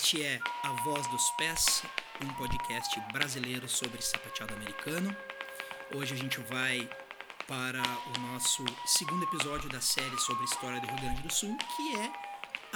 Este 0.00 0.22
é 0.22 0.40
A 0.62 0.68
Voz 0.84 1.04
dos 1.08 1.28
Pés, 1.30 1.82
um 2.22 2.32
podcast 2.34 3.00
brasileiro 3.12 3.68
sobre 3.68 4.00
sapateado 4.00 4.54
americano. 4.54 5.14
Hoje 5.92 6.14
a 6.14 6.16
gente 6.16 6.38
vai 6.42 6.88
para 7.48 7.82
o 7.82 8.20
nosso 8.20 8.64
segundo 8.86 9.24
episódio 9.24 9.68
da 9.68 9.80
série 9.80 10.16
sobre 10.20 10.42
a 10.42 10.44
história 10.44 10.80
do 10.80 10.86
Rio 10.86 11.00
Grande 11.00 11.22
do 11.22 11.32
Sul, 11.32 11.58
que 11.76 11.96
é 11.96 12.12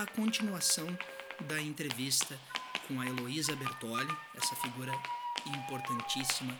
a 0.02 0.04
continuação 0.04 0.98
da 1.42 1.62
entrevista 1.62 2.36
com 2.88 3.00
a 3.00 3.06
Heloísa 3.06 3.54
Bertoli, 3.54 4.12
essa 4.34 4.56
figura 4.56 4.92
importantíssima 5.46 6.58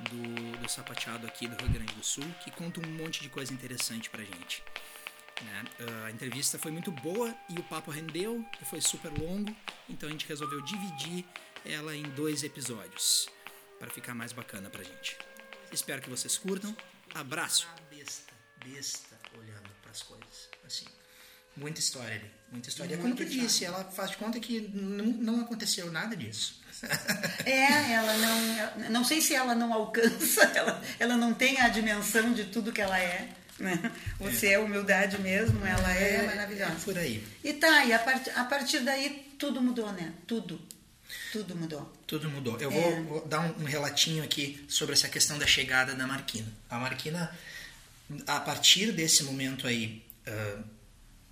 do, 0.00 0.58
do 0.58 0.68
sapateado 0.68 1.28
aqui 1.28 1.46
do 1.46 1.56
Rio 1.62 1.72
Grande 1.74 1.94
do 1.94 2.04
Sul, 2.04 2.24
que 2.42 2.50
conta 2.50 2.80
um 2.84 2.90
monte 2.90 3.22
de 3.22 3.28
coisa 3.28 3.54
interessante 3.54 4.10
pra 4.10 4.24
gente. 4.24 4.64
Né? 5.44 5.64
A 6.06 6.10
entrevista 6.10 6.58
foi 6.58 6.72
muito 6.72 6.90
boa 6.90 7.32
e 7.48 7.58
o 7.58 7.62
papo 7.62 7.92
rendeu 7.92 8.44
e 8.60 8.64
foi 8.64 8.80
super 8.80 9.12
longo, 9.16 9.54
então 9.92 10.08
a 10.08 10.12
gente 10.12 10.26
resolveu 10.26 10.60
dividir 10.62 11.24
ela 11.64 11.94
em 11.94 12.02
dois 12.02 12.42
episódios 12.42 13.28
para 13.78 13.90
ficar 13.90 14.14
mais 14.14 14.32
bacana 14.32 14.70
pra 14.70 14.82
gente. 14.82 15.16
Espero 15.70 16.00
que 16.00 16.08
vocês 16.08 16.38
curtam. 16.38 16.74
Abraço. 17.14 17.68
Besta, 17.90 18.32
besta 18.64 19.16
olhando 19.38 19.68
para 19.82 19.90
as 19.90 20.02
coisas, 20.02 20.48
assim. 20.64 20.86
Muita 21.54 21.80
história 21.80 22.14
ali, 22.14 22.30
muita 22.50 22.70
história. 22.70 22.96
Como 22.96 23.14
tu 23.14 23.24
disse, 23.26 23.64
ela 23.64 23.84
faz 23.84 24.12
de 24.12 24.16
conta 24.16 24.40
que 24.40 24.60
não, 24.72 25.04
não 25.04 25.40
aconteceu 25.42 25.90
nada 25.92 26.16
disso. 26.16 26.60
É, 27.44 27.92
ela 27.92 28.16
não. 28.18 28.90
Não 28.90 29.04
sei 29.04 29.20
se 29.20 29.34
ela 29.34 29.54
não 29.54 29.72
alcança, 29.72 30.42
ela, 30.54 30.82
ela 30.98 31.16
não 31.16 31.32
tem 31.32 31.60
a 31.60 31.68
dimensão 31.68 32.32
de 32.32 32.46
tudo 32.46 32.72
que 32.72 32.80
ela 32.80 32.98
é. 32.98 33.28
Né? 33.58 33.92
Você 34.18 34.48
é. 34.48 34.52
é 34.54 34.58
humildade 34.58 35.20
mesmo, 35.20 35.64
ela 35.64 35.96
é, 35.96 36.16
é 36.16 36.22
maravilhosa. 36.26 36.72
É 36.72 36.84
por 36.84 36.98
aí. 36.98 37.24
E 37.44 37.52
tá, 37.52 37.84
e 37.84 37.92
a, 37.92 37.98
part, 37.98 38.30
a 38.30 38.44
partir 38.44 38.80
daí 38.80 39.31
tudo 39.42 39.60
mudou, 39.60 39.92
né? 39.92 40.14
Tudo. 40.24 40.60
Tudo 41.32 41.56
mudou. 41.56 41.92
Tudo 42.06 42.30
mudou. 42.30 42.56
Eu 42.60 42.70
é. 42.70 42.80
vou, 42.80 43.04
vou, 43.06 43.26
dar 43.26 43.40
um, 43.40 43.62
um, 43.62 43.64
relatinho 43.64 44.22
aqui 44.22 44.64
sobre 44.68 44.92
essa 44.92 45.08
questão 45.08 45.36
da 45.36 45.48
chegada 45.48 45.96
da 45.96 46.06
Marquina. 46.06 46.46
A 46.70 46.78
Marquina, 46.78 47.36
a 48.24 48.38
partir 48.38 48.92
desse 48.92 49.24
momento 49.24 49.66
aí, 49.66 50.00
uh, 50.28 50.62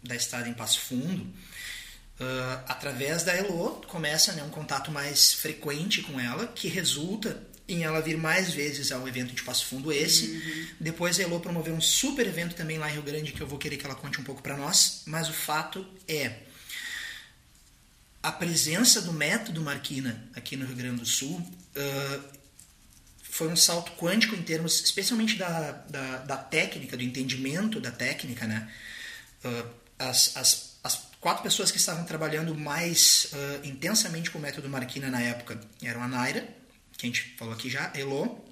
da 0.02 0.16
estada 0.16 0.48
em 0.48 0.52
Passo 0.52 0.80
Fundo, 0.80 1.22
uh, 1.22 2.64
através 2.66 3.22
da 3.22 3.32
Elo, 3.32 3.80
começa 3.86 4.32
né, 4.32 4.42
um 4.42 4.50
contato 4.50 4.90
mais 4.90 5.34
frequente 5.34 6.02
com 6.02 6.18
ela, 6.18 6.48
que 6.48 6.66
resulta 6.66 7.40
em 7.68 7.84
ela 7.84 8.00
vir 8.00 8.16
mais 8.16 8.52
vezes 8.52 8.90
ao 8.90 9.06
evento 9.06 9.32
de 9.32 9.44
Passo 9.44 9.66
Fundo 9.66 9.92
esse. 9.92 10.32
Uhum. 10.32 10.66
Depois 10.80 11.20
a 11.20 11.22
Elo 11.22 11.38
promoveu 11.38 11.74
um 11.74 11.80
super 11.80 12.26
evento 12.26 12.56
também 12.56 12.76
lá 12.76 12.90
em 12.90 12.94
Rio 12.94 13.02
Grande, 13.02 13.30
que 13.30 13.40
eu 13.40 13.46
vou 13.46 13.56
querer 13.56 13.76
que 13.76 13.86
ela 13.86 13.94
conte 13.94 14.20
um 14.20 14.24
pouco 14.24 14.42
para 14.42 14.56
nós. 14.56 15.02
Mas 15.06 15.28
o 15.28 15.32
fato 15.32 15.86
é 16.08 16.49
a 18.22 18.32
presença 18.32 19.00
do 19.00 19.12
método 19.12 19.62
Marquina 19.62 20.28
aqui 20.34 20.56
no 20.56 20.66
Rio 20.66 20.76
Grande 20.76 21.00
do 21.00 21.06
Sul 21.06 21.36
uh, 21.38 22.24
foi 23.22 23.48
um 23.48 23.56
salto 23.56 23.92
quântico 23.92 24.34
em 24.34 24.42
termos, 24.42 24.82
especialmente 24.82 25.36
da, 25.36 25.72
da, 25.88 26.16
da 26.18 26.36
técnica, 26.36 26.96
do 26.96 27.02
entendimento 27.02 27.80
da 27.80 27.90
técnica, 27.90 28.46
né? 28.46 28.70
Uh, 29.44 29.66
as, 29.98 30.36
as 30.36 31.10
quatro 31.20 31.42
pessoas 31.42 31.70
que 31.70 31.78
estavam 31.78 32.04
trabalhando 32.04 32.54
mais 32.54 33.30
uh, 33.32 33.66
intensamente 33.66 34.30
com 34.30 34.38
o 34.38 34.42
método 34.42 34.68
Marquina 34.68 35.10
na 35.10 35.20
época 35.20 35.60
eram 35.82 36.02
a 36.02 36.08
Naira, 36.08 36.46
que 36.96 37.06
a 37.06 37.08
gente 37.08 37.34
falou 37.38 37.54
aqui 37.54 37.70
já, 37.70 37.90
a 37.94 37.98
Elo, 37.98 38.44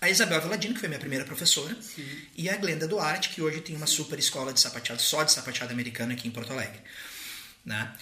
a 0.00 0.10
Isabel 0.10 0.40
Veladino, 0.40 0.74
que 0.74 0.80
foi 0.80 0.88
minha 0.88 1.00
primeira 1.00 1.24
professora, 1.24 1.76
Sim. 1.80 2.06
e 2.36 2.48
a 2.48 2.56
Glenda 2.56 2.86
Duarte, 2.86 3.30
que 3.30 3.40
hoje 3.40 3.60
tem 3.60 3.74
uma 3.74 3.86
super 3.86 4.18
escola 4.18 4.52
de 4.52 4.60
sapateado, 4.60 5.00
só 5.00 5.22
de 5.22 5.32
sapateado 5.32 5.72
americano 5.72 6.12
aqui 6.12 6.28
em 6.28 6.30
Porto 6.30 6.52
Alegre. 6.52 6.80
Né? 7.64 7.92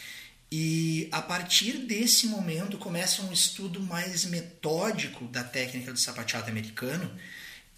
E 0.51 1.09
a 1.11 1.21
partir 1.21 1.79
desse 1.79 2.27
momento 2.27 2.79
começa 2.79 3.23
um 3.23 3.33
estudo 3.33 3.81
mais 3.81 4.25
metódico 4.25 5.27
da 5.27 5.43
técnica 5.43 5.93
do 5.93 5.99
sapateado 5.99 6.49
americano 6.49 7.11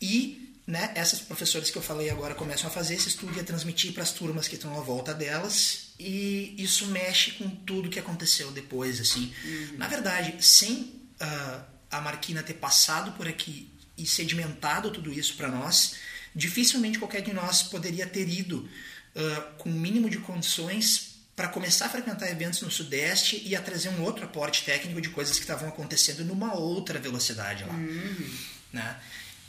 e 0.00 0.46
né, 0.66 0.90
essas 0.96 1.20
professoras 1.20 1.70
que 1.70 1.78
eu 1.78 1.82
falei 1.82 2.10
agora 2.10 2.34
começam 2.34 2.68
a 2.68 2.70
fazer 2.70 2.94
esse 2.94 3.08
estudo 3.08 3.36
e 3.36 3.40
a 3.40 3.44
transmitir 3.44 3.92
para 3.92 4.02
as 4.02 4.12
turmas 4.12 4.48
que 4.48 4.56
estão 4.56 4.76
à 4.76 4.80
volta 4.82 5.14
delas 5.14 5.92
e 5.98 6.54
isso 6.58 6.86
mexe 6.88 7.32
com 7.32 7.48
tudo 7.48 7.88
que 7.88 8.00
aconteceu 8.00 8.50
depois 8.50 9.00
assim 9.00 9.32
uhum. 9.44 9.78
na 9.78 9.86
verdade 9.86 10.34
sem 10.44 10.92
uh, 11.20 11.64
a 11.88 12.00
Marquina 12.00 12.42
ter 12.42 12.54
passado 12.54 13.12
por 13.12 13.28
aqui 13.28 13.70
e 13.96 14.04
sedimentado 14.04 14.90
tudo 14.90 15.12
isso 15.12 15.36
para 15.36 15.48
nós 15.48 15.94
dificilmente 16.34 16.98
qualquer 16.98 17.22
de 17.22 17.32
nós 17.32 17.62
poderia 17.62 18.06
ter 18.06 18.28
ido 18.28 18.68
uh, 19.14 19.54
com 19.58 19.70
o 19.70 19.72
mínimo 19.72 20.10
de 20.10 20.18
condições 20.18 21.15
para 21.36 21.48
começar 21.48 21.86
a 21.86 21.88
frequentar 21.90 22.28
eventos 22.30 22.62
no 22.62 22.70
Sudeste 22.70 23.42
e 23.44 23.54
a 23.54 23.60
trazer 23.60 23.90
um 23.90 24.02
outro 24.02 24.24
aporte 24.24 24.64
técnico 24.64 25.00
de 25.00 25.10
coisas 25.10 25.36
que 25.36 25.42
estavam 25.42 25.68
acontecendo 25.68 26.24
numa 26.24 26.54
outra 26.54 26.98
velocidade 26.98 27.62
lá 27.62 27.74
uhum. 27.74 28.34
né 28.72 28.96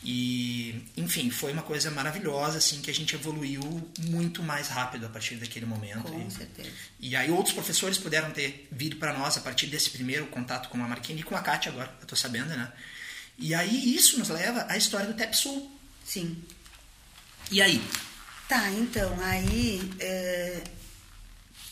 e, 0.04 0.86
enfim, 0.96 1.30
foi 1.30 1.52
uma 1.52 1.64
coisa 1.64 1.90
maravilhosa, 1.90 2.60
assim, 2.60 2.82
que 2.82 2.90
a 2.90 2.94
gente 2.94 3.16
evoluiu 3.16 3.62
muito 4.00 4.44
mais 4.44 4.68
rápido 4.68 5.06
a 5.06 5.10
partir 5.10 5.36
daquele 5.36 5.66
momento. 5.66 6.12
Com 6.12 6.28
e, 6.28 6.32
certeza. 6.32 6.70
E 7.00 7.16
aí 7.16 7.32
outros 7.32 7.54
professores 7.54 7.98
puderam 7.98 8.32
ter 8.32 8.68
vindo 8.72 8.98
para 8.98 9.12
nós 9.18 9.38
a 9.38 9.42
partir 9.42 9.68
desse 9.68 9.90
primeiro 9.90 10.28
contato 10.28 10.70
com 10.70 10.82
a 10.84 10.88
Marquinhos 10.88 11.22
e 11.22 11.24
com 11.24 11.36
a 11.36 11.42
Kátia 11.42 11.72
agora, 11.72 11.94
eu 12.00 12.08
tô 12.08 12.16
sabendo, 12.16 12.50
né? 12.50 12.72
E 13.38 13.54
aí 13.54 13.96
isso 13.96 14.18
nos 14.20 14.30
leva 14.30 14.66
à 14.70 14.78
história 14.78 15.08
do 15.08 15.14
TEPSUL. 15.14 15.70
Sim. 16.06 16.42
E 17.52 17.62
aí? 17.62 17.84
Tá, 18.48 18.70
então, 18.72 19.18
aí... 19.22 19.82
É... 20.00 20.64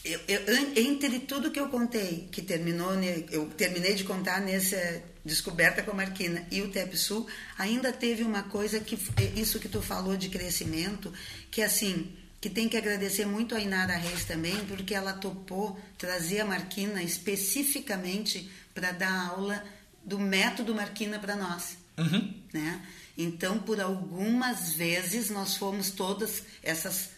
Eu, 0.06 0.20
eu, 0.28 0.74
entre 0.76 1.20
tudo 1.22 1.50
que 1.50 1.60
eu 1.60 1.68
contei, 1.68 2.30
que 2.32 2.44
terminou, 2.44 2.94
eu 3.32 3.48
terminei 3.58 3.96
de 3.96 4.04
contar 4.04 4.40
nessa 4.40 5.02
descoberta 5.26 5.82
com 5.82 5.90
a 5.92 5.96
Marquina 5.96 6.46
e 6.52 6.62
o 6.62 6.70
TEPSUL, 6.70 7.26
ainda 7.58 7.92
teve 7.92 8.22
uma 8.22 8.44
coisa 8.44 8.80
que 8.80 8.96
isso 9.36 9.60
que 9.60 9.68
tu 9.68 9.82
falou 9.82 10.16
de 10.16 10.30
crescimento, 10.30 11.12
que 11.50 11.64
assim, 11.64 12.16
que 12.40 12.52
tem 12.52 12.70
que 12.70 12.78
agradecer 12.78 13.26
muito 13.26 13.56
a 13.56 13.60
Inara 13.60 13.98
Reis 13.98 14.26
também, 14.26 14.56
porque 14.68 14.94
ela 14.94 15.14
topou 15.14 15.80
trazer 15.98 16.42
a 16.42 16.46
Marquina 16.46 17.02
especificamente 17.02 18.48
para 18.76 18.92
dar 18.92 19.30
aula 19.30 19.64
do 20.04 20.20
método 20.20 20.76
Marquina 20.76 21.18
para 21.18 21.36
nós, 21.36 21.76
uhum. 21.98 22.32
né? 22.54 22.86
Então, 23.18 23.58
por 23.58 23.82
algumas 23.82 24.74
vezes 24.74 25.32
nós 25.32 25.58
fomos 25.58 25.90
todas 25.90 26.44
essas 26.62 27.15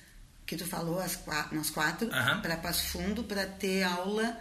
que 0.47 0.55
tu 0.55 0.65
falou, 0.65 0.99
as 0.99 1.17
quatro, 1.17 1.55
nós 1.55 1.69
quatro, 1.69 2.07
uhum. 2.07 2.41
para 2.41 2.55
Passo 2.55 2.85
Fundo 2.85 3.23
para 3.25 3.45
ter 3.45 3.83
aula 3.83 4.35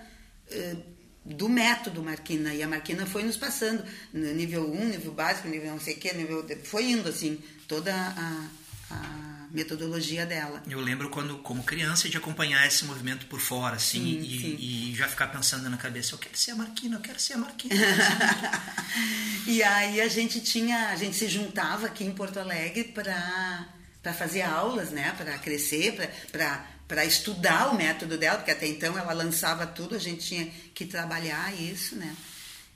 uh, 0.50 0.82
do 1.24 1.48
método 1.48 2.00
Marquina. 2.00 2.54
E 2.54 2.62
a 2.62 2.68
Marquina 2.68 3.04
foi 3.04 3.24
nos 3.24 3.36
passando, 3.36 3.84
nível 4.14 4.72
1, 4.72 4.84
nível 4.84 5.12
básico, 5.12 5.48
nível 5.48 5.72
não 5.72 5.80
sei 5.80 5.94
o 5.94 5.98
quê, 5.98 6.14
nível. 6.14 6.46
Foi 6.62 6.84
indo 6.84 7.08
assim, 7.08 7.42
toda 7.66 7.92
a, 7.92 8.48
a 8.92 9.48
metodologia 9.50 10.24
dela. 10.24 10.62
Eu 10.68 10.80
lembro 10.80 11.10
quando, 11.10 11.38
como 11.38 11.64
criança, 11.64 12.08
de 12.08 12.16
acompanhar 12.16 12.64
esse 12.68 12.84
movimento 12.84 13.26
por 13.26 13.40
fora, 13.40 13.74
assim, 13.74 13.98
sim, 13.98 14.20
e, 14.20 14.40
sim. 14.40 14.56
e, 14.60 14.94
já 14.94 15.08
ficar 15.08 15.26
pensando 15.26 15.68
na 15.68 15.76
cabeça, 15.76 16.14
eu 16.14 16.18
quero 16.18 16.38
ser 16.38 16.52
a 16.52 16.56
Marquina, 16.56 16.96
eu 16.96 17.00
quero 17.00 17.18
ser 17.18 17.32
a 17.32 17.38
Marquina. 17.38 17.74
e 19.48 19.60
aí 19.60 20.00
a 20.00 20.08
gente 20.08 20.40
tinha, 20.40 20.90
a 20.90 20.96
gente 20.96 21.16
se 21.16 21.26
juntava 21.26 21.86
aqui 21.86 22.04
em 22.04 22.12
Porto 22.12 22.38
Alegre 22.38 22.84
para 22.84 23.66
para 24.06 24.14
fazer 24.14 24.42
aulas, 24.42 24.90
né, 24.90 25.12
para 25.18 25.36
crescer, 25.38 25.96
para 26.30 26.64
para 26.86 27.04
estudar 27.04 27.74
o 27.74 27.76
método 27.76 28.16
dela, 28.16 28.36
porque 28.36 28.52
até 28.52 28.64
então 28.64 28.96
ela 28.96 29.12
lançava 29.12 29.66
tudo, 29.66 29.96
a 29.96 29.98
gente 29.98 30.24
tinha 30.24 30.46
que 30.72 30.86
trabalhar 30.86 31.52
isso, 31.60 31.96
né? 31.96 32.14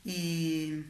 E 0.05 0.83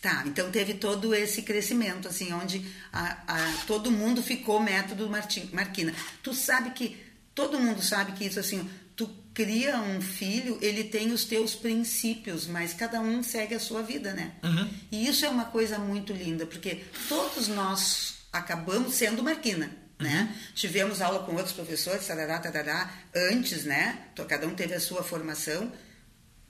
tá, 0.00 0.22
então 0.24 0.48
teve 0.52 0.74
todo 0.74 1.12
esse 1.12 1.42
crescimento, 1.42 2.06
assim, 2.06 2.32
onde 2.32 2.64
a, 2.92 3.18
a, 3.26 3.52
todo 3.66 3.90
mundo 3.90 4.22
ficou 4.22 4.60
método 4.60 5.10
Martin, 5.10 5.50
Marquina. 5.52 5.92
Tu 6.22 6.32
sabe 6.32 6.70
que, 6.70 6.96
todo 7.34 7.58
mundo 7.58 7.82
sabe 7.82 8.12
que 8.12 8.24
isso, 8.24 8.38
assim, 8.38 8.70
tu 8.94 9.10
cria 9.34 9.80
um 9.80 10.00
filho, 10.00 10.56
ele 10.62 10.84
tem 10.84 11.10
os 11.10 11.24
teus 11.24 11.56
princípios, 11.56 12.46
mas 12.46 12.72
cada 12.72 13.00
um 13.00 13.24
segue 13.24 13.56
a 13.56 13.60
sua 13.60 13.82
vida, 13.82 14.14
né? 14.14 14.34
Uhum. 14.44 14.70
E 14.92 15.08
isso 15.08 15.26
é 15.26 15.28
uma 15.28 15.46
coisa 15.46 15.80
muito 15.80 16.12
linda, 16.12 16.46
porque 16.46 16.84
todos 17.08 17.48
nós 17.48 18.15
acabamos 18.38 18.94
sendo 18.94 19.22
Marquina 19.22 19.70
né? 19.98 20.34
Tivemos 20.54 21.00
aula 21.00 21.20
com 21.24 21.34
outros 21.34 21.54
professores, 21.54 22.06
tarará, 22.06 22.38
tarará, 22.38 22.92
antes, 23.14 23.64
né? 23.64 24.06
Então, 24.12 24.26
cada 24.26 24.46
um 24.46 24.54
teve 24.54 24.74
a 24.74 24.80
sua 24.80 25.02
formação, 25.02 25.72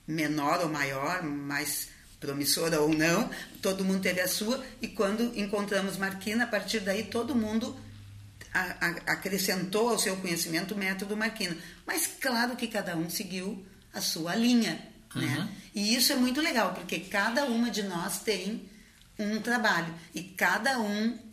menor 0.07 0.61
ou 0.61 0.69
maior, 0.69 1.23
mais 1.23 1.89
promissora 2.19 2.81
ou 2.81 2.89
não, 2.89 3.31
todo 3.63 3.85
mundo 3.85 4.01
teve 4.01 4.21
a 4.21 4.29
sua, 4.29 4.65
e 4.81 4.89
quando 4.89 5.39
encontramos 5.39 5.97
Marquina, 5.97 6.45
a 6.45 6.47
partir 6.47 6.81
daí 6.81 7.05
todo 7.05 7.35
mundo 7.35 7.79
a, 8.53 8.87
a, 8.87 8.89
acrescentou 9.13 9.91
ao 9.91 9.99
seu 9.99 10.17
conhecimento 10.17 10.75
o 10.75 10.79
método 10.79 11.17
Marquina. 11.17 11.57
Mas 11.87 12.07
claro 12.21 12.57
que 12.57 12.67
cada 12.67 12.97
um 12.97 13.11
seguiu 13.11 13.65
a 13.93 14.01
sua 14.01 14.35
linha, 14.35 14.81
né? 15.15 15.27
uhum. 15.27 15.45
né? 15.45 15.49
E 15.75 15.95
isso 15.95 16.13
é 16.13 16.17
muito 16.17 16.41
legal, 16.41 16.75
porque 16.75 16.99
cada 17.01 17.45
uma 17.45 17.71
de 17.71 17.83
nós 17.83 18.19
tem 18.21 18.69
um 19.19 19.41
trabalho, 19.41 19.95
e 20.15 20.23
cada 20.23 20.81
um 20.81 21.26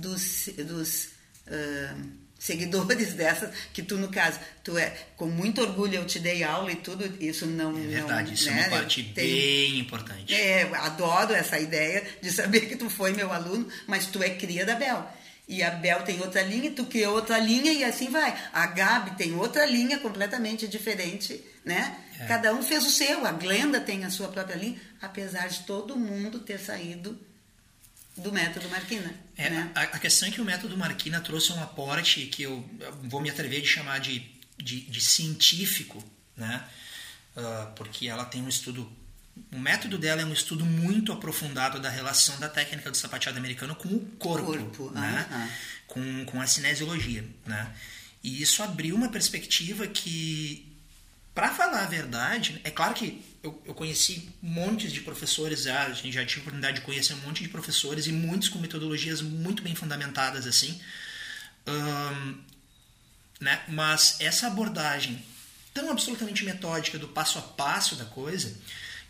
dos, 0.00 0.48
dos 0.66 1.04
uh, 1.46 2.24
seguidores 2.38 3.14
dessas, 3.14 3.50
que 3.72 3.82
tu, 3.82 3.96
no 3.96 4.08
caso, 4.08 4.38
tu 4.62 4.76
é, 4.76 4.90
com 5.16 5.26
muito 5.26 5.60
orgulho 5.60 5.96
eu 5.96 6.06
te 6.06 6.18
dei 6.18 6.44
aula 6.44 6.70
e 6.72 6.76
tudo, 6.76 7.04
isso 7.22 7.46
não... 7.46 7.76
É 7.76 7.86
verdade, 7.86 8.28
não, 8.28 8.34
isso 8.34 8.50
né, 8.50 8.56
é 8.56 8.68
uma 8.68 8.78
parte 8.78 9.02
tem, 9.02 9.12
bem 9.14 9.78
importante. 9.78 10.34
É, 10.34 10.62
adoro 10.76 11.32
essa 11.32 11.58
ideia 11.58 12.04
de 12.20 12.30
saber 12.30 12.60
que 12.60 12.76
tu 12.76 12.90
foi 12.90 13.12
meu 13.12 13.32
aluno, 13.32 13.68
mas 13.86 14.06
tu 14.06 14.22
é 14.22 14.30
cria 14.30 14.64
da 14.66 14.74
Bel. 14.74 15.08
E 15.46 15.62
a 15.62 15.70
Bel 15.70 16.02
tem 16.02 16.20
outra 16.20 16.42
linha, 16.42 16.70
tu 16.70 16.86
criou 16.86 17.14
outra 17.14 17.38
linha 17.38 17.72
e 17.72 17.84
assim 17.84 18.10
vai. 18.10 18.34
A 18.52 18.66
Gabi 18.66 19.16
tem 19.16 19.34
outra 19.34 19.66
linha 19.66 19.98
completamente 19.98 20.66
diferente, 20.66 21.44
né? 21.64 21.98
É. 22.18 22.24
Cada 22.24 22.54
um 22.54 22.62
fez 22.62 22.86
o 22.86 22.90
seu, 22.90 23.26
a 23.26 23.32
Glenda 23.32 23.78
tem 23.78 24.04
a 24.04 24.10
sua 24.10 24.28
própria 24.28 24.56
linha, 24.56 24.80
apesar 25.02 25.48
de 25.48 25.60
todo 25.60 25.96
mundo 25.96 26.38
ter 26.40 26.58
saído 26.58 27.18
do 28.16 28.32
método 28.32 28.68
Marquina. 28.68 29.12
É, 29.36 29.50
né? 29.50 29.70
a, 29.74 29.82
a, 29.82 29.98
questão 29.98 30.28
é 30.28 30.30
que 30.30 30.40
o 30.40 30.44
método 30.44 30.76
Marquina 30.76 31.20
trouxe 31.20 31.52
um 31.52 31.62
aporte 31.62 32.26
que 32.26 32.44
eu, 32.44 32.64
vou 33.02 33.20
me 33.20 33.30
atrever 33.30 33.60
de 33.60 33.66
chamar 33.66 33.98
de, 33.98 34.24
de, 34.56 34.82
de 34.82 35.00
científico, 35.00 36.02
né? 36.36 36.64
Uh, 37.36 37.72
porque 37.74 38.06
ela 38.06 38.24
tem 38.24 38.40
um 38.42 38.48
estudo. 38.48 38.90
O 39.52 39.58
método 39.58 39.98
dela 39.98 40.22
é 40.22 40.24
um 40.24 40.32
estudo 40.32 40.64
muito 40.64 41.12
aprofundado 41.12 41.80
da 41.80 41.90
relação 41.90 42.38
da 42.38 42.48
técnica 42.48 42.88
do 42.88 42.96
sapateado 42.96 43.36
americano 43.36 43.74
com 43.74 43.88
o 43.88 44.00
corpo, 44.16 44.46
corpo. 44.46 44.90
Né? 44.92 45.26
Ah, 45.28 45.48
ah. 45.48 45.48
Com, 45.88 46.24
com 46.24 46.40
a 46.40 46.46
cinesiologia. 46.46 47.28
Né? 47.44 47.74
E 48.22 48.40
isso 48.40 48.62
abriu 48.62 48.94
uma 48.94 49.08
perspectiva 49.08 49.88
que, 49.88 50.73
para 51.34 51.50
falar 51.52 51.82
a 51.82 51.86
verdade, 51.86 52.60
é 52.62 52.70
claro 52.70 52.94
que 52.94 53.20
eu, 53.42 53.60
eu 53.66 53.74
conheci 53.74 54.30
montes 54.40 54.92
de 54.92 55.00
professores 55.00 55.64
já, 55.64 55.84
a 55.86 55.92
gente 55.92 56.12
já 56.12 56.24
tive 56.24 56.40
a 56.40 56.42
oportunidade 56.42 56.76
de 56.76 56.86
conhecer 56.86 57.12
um 57.14 57.18
monte 57.18 57.42
de 57.42 57.48
professores 57.48 58.06
e 58.06 58.12
muitos 58.12 58.48
com 58.48 58.58
metodologias 58.58 59.20
muito 59.20 59.62
bem 59.62 59.74
fundamentadas 59.74 60.46
assim. 60.46 60.80
Né? 63.40 63.60
Mas 63.68 64.16
essa 64.20 64.46
abordagem 64.46 65.22
tão 65.72 65.90
absolutamente 65.90 66.44
metódica 66.44 66.98
do 66.98 67.08
passo 67.08 67.38
a 67.38 67.42
passo 67.42 67.96
da 67.96 68.04
coisa 68.04 68.56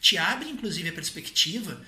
te 0.01 0.17
abre 0.17 0.49
inclusive 0.49 0.89
a 0.89 0.93
perspectiva 0.93 1.81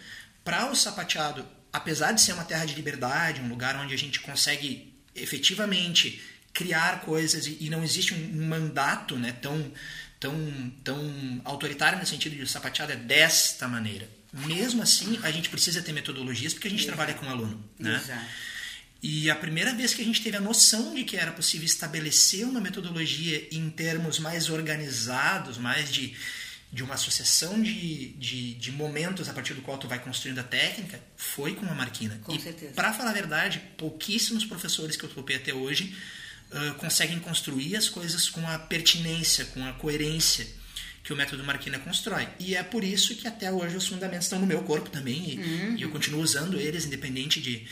para 0.44 0.70
o 0.70 0.76
sapateado, 0.76 1.44
apesar 1.72 2.12
de 2.12 2.20
ser 2.20 2.34
uma 2.34 2.44
terra 2.44 2.66
de 2.66 2.74
liberdade, 2.74 3.40
um 3.40 3.48
lugar 3.48 3.74
onde 3.76 3.94
a 3.94 3.98
gente 3.98 4.20
consegue 4.20 4.94
efetivamente 5.14 6.22
criar 6.52 7.00
coisas 7.00 7.46
e, 7.46 7.56
e 7.60 7.70
não 7.70 7.82
existe 7.82 8.14
um 8.14 8.46
mandato 8.46 9.16
né, 9.16 9.32
tão 9.32 9.72
tão, 10.18 10.72
tão 10.82 11.40
autoritário 11.44 11.98
no 11.98 12.06
sentido 12.06 12.36
de 12.36 12.46
sapateado 12.50 12.92
é 12.92 12.96
desta 12.96 13.68
maneira. 13.68 14.08
Mesmo 14.32 14.82
assim, 14.82 15.18
a 15.22 15.30
gente 15.30 15.48
precisa 15.48 15.80
ter 15.80 15.92
metodologias 15.92 16.52
porque 16.52 16.68
a 16.68 16.70
gente 16.70 16.82
Exato. 16.82 16.96
trabalha 16.96 17.18
com 17.18 17.28
aluno. 17.28 17.64
Né? 17.78 17.96
Exato. 17.96 18.26
E 19.02 19.30
a 19.30 19.36
primeira 19.36 19.74
vez 19.74 19.94
que 19.94 20.02
a 20.02 20.04
gente 20.04 20.22
teve 20.22 20.36
a 20.36 20.40
noção 20.40 20.94
de 20.94 21.04
que 21.04 21.16
era 21.16 21.30
possível 21.32 21.66
estabelecer 21.66 22.44
uma 22.44 22.60
metodologia 22.60 23.46
em 23.52 23.70
termos 23.70 24.18
mais 24.18 24.50
organizados, 24.50 25.58
mais 25.58 25.92
de, 25.92 26.16
de 26.72 26.82
uma 26.82 26.94
associação 26.94 27.62
de, 27.62 28.08
de, 28.14 28.54
de 28.54 28.72
momentos 28.72 29.28
a 29.28 29.32
partir 29.32 29.54
do 29.54 29.62
qual 29.62 29.78
tu 29.78 29.86
vai 29.86 29.98
construindo 29.98 30.38
a 30.38 30.42
técnica, 30.42 30.98
foi 31.16 31.54
com 31.54 31.66
a 31.66 31.74
Marquina. 31.74 32.18
Com 32.24 32.34
e, 32.34 32.40
certeza. 32.40 32.72
Para 32.72 32.92
falar 32.92 33.10
a 33.10 33.14
verdade, 33.14 33.62
pouquíssimos 33.76 34.44
professores 34.44 34.96
que 34.96 35.04
eu 35.04 35.10
topei 35.10 35.36
até 35.36 35.54
hoje 35.54 35.94
uh, 36.52 36.74
conseguem 36.74 37.18
construir 37.18 37.76
as 37.76 37.88
coisas 37.88 38.28
com 38.28 38.46
a 38.48 38.58
pertinência, 38.58 39.44
com 39.46 39.64
a 39.66 39.72
coerência 39.72 40.46
que 41.02 41.12
o 41.12 41.16
método 41.16 41.44
Marquina 41.44 41.78
constrói. 41.78 42.28
E 42.40 42.56
é 42.56 42.62
por 42.64 42.82
isso 42.82 43.14
que 43.14 43.28
até 43.28 43.50
hoje 43.50 43.76
os 43.76 43.86
fundamentos 43.86 44.26
estão 44.26 44.40
no 44.40 44.46
meu 44.46 44.62
corpo 44.62 44.90
também 44.90 45.30
e, 45.30 45.38
uhum. 45.38 45.76
e 45.76 45.82
eu 45.82 45.90
continuo 45.90 46.20
usando 46.20 46.58
eles, 46.58 46.84
independente 46.84 47.40
de, 47.40 47.64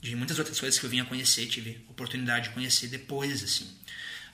de 0.00 0.16
muitas 0.16 0.38
outras 0.38 0.58
coisas 0.58 0.80
que 0.80 0.86
eu 0.86 0.90
vinha 0.90 1.04
conhecer, 1.04 1.46
tive 1.46 1.84
oportunidade 1.88 2.48
de 2.48 2.54
conhecer 2.54 2.88
depois, 2.88 3.44
assim. 3.44 3.68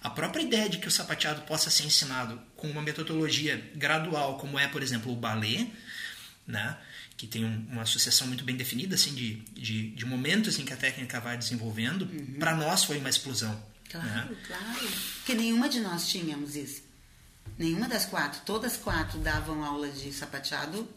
A 0.01 0.11
própria 0.11 0.43
ideia 0.43 0.69
de 0.69 0.79
que 0.79 0.87
o 0.87 0.91
sapateado 0.91 1.41
possa 1.43 1.69
ser 1.69 1.85
ensinado 1.85 2.41
com 2.55 2.69
uma 2.69 2.83
metodologia 2.83 3.71
gradual, 3.75 4.39
como 4.39 4.59
é, 4.59 4.69
por 4.69 4.83
exemplo, 4.83 5.11
o 5.13 5.17
balé, 5.17 5.67
né? 6.47 6.77
que 7.17 7.27
tem 7.27 7.45
um, 7.45 7.67
uma 7.71 7.83
associação 7.83 8.27
muito 8.27 8.45
bem 8.45 8.57
definida 8.57 8.95
assim 8.95 9.15
de, 9.15 9.37
de, 9.53 9.91
de, 9.91 10.05
momentos 10.05 10.59
em 10.59 10.65
que 10.65 10.73
a 10.73 10.77
técnica 10.77 11.21
vai 11.21 11.37
desenvolvendo, 11.37 12.03
uhum. 12.03 12.37
para 12.39 12.55
nós 12.55 12.85
foi 12.85 12.99
uma 12.99 13.09
explosão. 13.09 13.61
Claro, 13.91 14.31
né? 14.31 14.37
claro. 14.47 14.89
Porque 15.17 15.35
nenhuma 15.35 15.69
de 15.69 15.81
nós 15.81 16.09
tínhamos 16.09 16.57
isso. 16.57 16.83
Nenhuma 17.59 17.89
das 17.89 18.05
quatro. 18.05 18.41
Todas 18.45 18.77
quatro 18.77 19.19
davam 19.19 19.65
aula 19.65 19.89
de 19.89 20.13
sapateado 20.13 20.89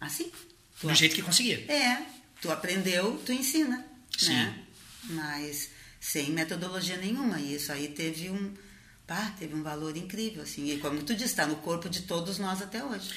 assim. 0.00 0.32
Do 0.82 0.94
jeito 0.94 1.14
que 1.14 1.22
conseguia. 1.22 1.70
É. 1.70 2.02
Tu 2.40 2.50
aprendeu, 2.50 3.20
tu 3.24 3.32
ensina. 3.32 3.84
Sim. 4.16 4.34
Né? 4.34 4.64
Mas 5.04 5.70
sem 6.00 6.30
metodologia 6.30 6.96
nenhuma. 6.96 7.40
E 7.40 7.54
isso 7.54 7.72
aí 7.72 7.88
teve 7.88 8.30
um. 8.30 8.54
Pá, 9.06 9.34
teve 9.38 9.54
um 9.54 9.62
valor 9.62 9.96
incrível, 9.96 10.42
assim. 10.42 10.70
E 10.70 10.78
como 10.78 11.02
tu 11.02 11.14
disse, 11.14 11.30
está 11.30 11.46
no 11.46 11.56
corpo 11.56 11.88
de 11.88 12.02
todos 12.02 12.38
nós 12.38 12.60
até 12.60 12.84
hoje. 12.84 13.10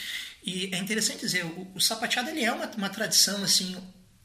E 0.44 0.74
é 0.74 0.78
interessante 0.78 1.20
dizer, 1.20 1.46
o, 1.46 1.68
o 1.76 1.82
sapateado 1.82 2.30
ele 2.30 2.44
é 2.44 2.52
uma, 2.52 2.66
uma 2.72 2.90
tradição, 2.90 3.44
assim, 3.44 3.78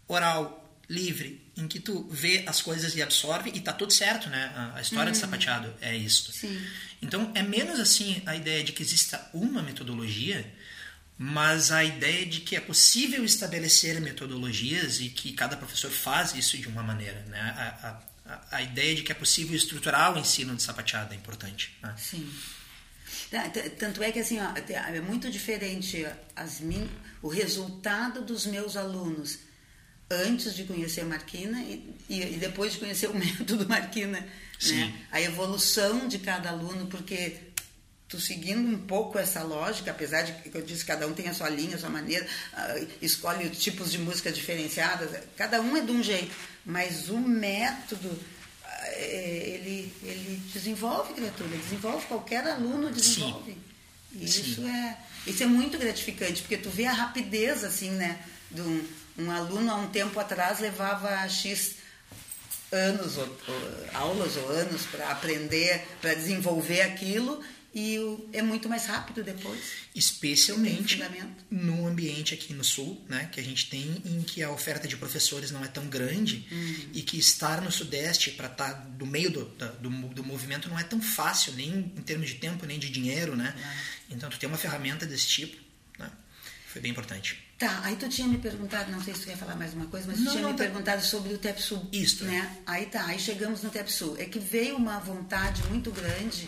oral, 0.06 0.65
livre, 0.88 1.40
em 1.56 1.66
que 1.66 1.80
tu 1.80 2.06
vê 2.10 2.44
as 2.46 2.62
coisas 2.62 2.94
e 2.94 3.02
absorve 3.02 3.50
e 3.52 3.60
tá 3.60 3.72
tudo 3.72 3.92
certo, 3.92 4.28
né? 4.28 4.72
A, 4.74 4.80
história 4.80 5.12
uhum. 5.12 5.18
sapateado 5.18 5.74
é 5.80 5.96
isso. 5.96 6.32
Sim. 6.32 6.60
Então 7.02 7.32
é 7.34 7.42
menos 7.42 7.80
assim 7.80 8.22
a 8.24 8.36
ideia 8.36 8.62
de 8.62 8.72
que 8.72 8.82
exista 8.82 9.28
uma 9.34 9.62
metodologia, 9.62 10.48
mas 11.18 11.72
a 11.72 11.82
ideia 11.82 12.24
de 12.26 12.40
que 12.40 12.54
é 12.54 12.60
possível 12.60 13.24
estabelecer 13.24 14.00
metodologias 14.00 15.00
e 15.00 15.08
que 15.08 15.32
cada 15.32 15.56
professor 15.56 15.90
faz 15.90 16.34
isso 16.34 16.56
de 16.56 16.68
uma 16.68 16.82
maneira, 16.82 17.20
né? 17.28 17.40
A, 17.56 17.88
a, 18.28 18.56
a 18.56 18.62
ideia 18.62 18.94
de 18.94 19.02
que 19.02 19.10
é 19.10 19.14
possível 19.14 19.56
estruturar 19.56 20.14
o 20.14 20.18
ensino 20.18 20.54
de 20.54 20.62
sapateado 20.62 21.14
é 21.14 21.16
importante. 21.16 21.76
Né? 21.82 21.94
Sim. 21.98 22.30
Tá, 23.30 23.50
tanto 23.78 24.02
é 24.02 24.12
que 24.12 24.18
assim, 24.18 24.38
ó, 24.40 24.52
é 24.68 25.00
muito 25.00 25.30
diferente 25.30 26.06
as 26.34 26.60
min... 26.60 26.88
o 27.22 27.28
resultado 27.28 28.22
dos 28.22 28.46
meus 28.46 28.76
alunos 28.76 29.45
antes 30.11 30.55
de 30.55 30.64
conhecer 30.64 31.03
a 31.03 31.05
Marquina 31.05 31.61
e, 31.62 31.94
e, 32.08 32.37
depois 32.38 32.73
de 32.73 32.79
conhecer 32.79 33.08
o 33.08 33.15
método 33.19 33.69
Marquina, 33.69 34.20
né? 34.20 34.94
A 35.10 35.20
evolução 35.20 36.08
de 36.08 36.19
cada 36.19 36.51
aluno, 36.51 36.86
porque 36.86 37.36
tu 38.08 38.20
seguindo 38.20 38.69
um 38.69 38.79
pouco 38.79 39.19
essa 39.19 39.43
lógica, 39.43 39.91
apesar 39.91 40.22
de 40.22 40.32
que 40.32 40.56
eu 40.56 40.63
disse 40.63 40.84
cada 40.84 41.06
um 41.06 41.13
tem 41.13 41.29
a 41.29 41.34
sua 41.34 41.48
linha, 41.48 41.77
a 41.77 41.79
sua 41.79 41.91
maneira, 41.91 42.25
uh, 42.25 42.89
escolhe 43.03 43.51
tipos 43.51 43.91
de 43.91 43.98
música 43.98 44.31
diferenciadas, 44.31 45.10
cada 45.36 45.60
um 45.60 45.77
é 45.77 45.81
de 45.81 45.91
um 45.91 46.03
jeito, 46.03 46.34
mas 46.65 47.08
o 47.08 47.19
método 47.19 48.08
uh, 48.08 48.98
ele 48.98 49.93
ele 50.03 50.41
desenvolve 50.53 51.15
criatura, 51.15 51.56
desenvolve 51.56 52.06
qualquer 52.06 52.46
aluno 52.46 52.93
desenvolve. 52.93 53.53
Sim. 53.53 53.58
E 54.15 54.25
isso 54.25 54.55
Sim. 54.55 54.70
é 54.70 54.96
isso 55.27 55.43
é 55.43 55.46
muito 55.46 55.77
gratificante, 55.77 56.43
porque 56.43 56.56
tu 56.56 56.70
vê 56.70 56.86
a 56.86 56.93
rapidez 56.93 57.65
assim, 57.65 57.91
né, 57.91 58.20
de 58.53 58.60
um 58.60 58.86
um 59.19 59.31
aluno, 59.31 59.70
há 59.70 59.77
um 59.77 59.89
tempo 59.89 60.19
atrás, 60.19 60.61
levava 60.61 61.29
X 61.29 61.77
anos, 62.73 63.17
ou, 63.17 63.25
ou, 63.25 63.89
aulas 63.94 64.37
ou 64.37 64.49
anos 64.51 64.82
para 64.87 65.11
aprender, 65.11 65.87
para 66.01 66.15
desenvolver 66.15 66.82
aquilo 66.82 67.43
e 67.77 67.99
o, 67.99 68.31
é 68.32 68.41
muito 68.41 68.70
mais 68.70 68.87
rápido 68.87 69.23
depois. 69.23 69.61
Especialmente 69.94 70.99
no 71.51 71.87
ambiente 71.87 72.32
aqui 72.32 72.55
no 72.55 72.65
Sul, 72.65 73.05
né, 73.06 73.29
que 73.31 73.39
a 73.39 73.43
gente 73.43 73.69
tem 73.69 74.03
em 74.03 74.23
que 74.23 74.43
a 74.43 74.51
oferta 74.51 74.89
de 74.89 74.96
professores 74.96 75.51
não 75.51 75.63
é 75.63 75.69
tão 75.69 75.87
grande 75.87 76.46
uhum. 76.51 76.89
e 76.94 77.03
que 77.03 77.19
estar 77.19 77.61
no 77.61 77.70
Sudeste 77.70 78.31
para 78.31 78.46
estar 78.46 78.73
tá 78.73 78.81
do 78.81 79.05
meio 79.05 79.31
do, 79.31 79.44
do, 79.44 79.91
do, 79.91 80.25
movimento 80.25 80.70
não 80.70 80.79
é 80.79 80.85
tão 80.85 81.03
fácil, 81.03 81.53
nem 81.53 81.69
em 81.70 82.03
termos 82.03 82.31
de 82.31 82.37
tempo, 82.37 82.65
nem 82.65 82.79
de 82.79 82.89
dinheiro, 82.89 83.37
né? 83.37 83.55
Uhum. 83.55 84.17
Então, 84.17 84.31
tu 84.31 84.39
tem 84.39 84.49
uma 84.49 84.58
ferramenta 84.58 85.05
desse 85.05 85.27
tipo, 85.27 85.61
né? 85.99 86.11
Foi 86.69 86.81
bem 86.81 86.93
importante. 86.93 87.45
Tá, 87.58 87.81
aí 87.84 87.96
tu 87.96 88.06
tinha 88.06 88.29
me 88.29 88.36
perguntado, 88.36 88.93
não 88.93 89.03
sei 89.03 89.15
se 89.15 89.22
tu 89.22 89.29
ia 89.31 89.36
falar 89.36 89.56
mais 89.56 89.72
uma 89.72 89.86
coisa, 89.86 90.06
mas 90.06 90.19
tu 90.19 90.25
não, 90.25 90.32
tinha 90.32 90.43
não, 90.43 90.51
me 90.51 90.58
tá... 90.58 90.65
perguntado 90.65 91.03
sobre 91.03 91.32
o 91.32 91.39
TEPSU. 91.39 91.89
Isso. 91.91 92.25
Né? 92.25 92.63
Aí 92.67 92.84
tá, 92.86 93.06
aí 93.06 93.19
chegamos 93.19 93.63
no 93.63 93.70
TEPSU. 93.70 94.15
É 94.19 94.27
que 94.27 94.39
veio 94.39 94.77
uma 94.77 94.98
vontade 94.98 95.63
muito 95.65 95.91
grande 95.91 96.46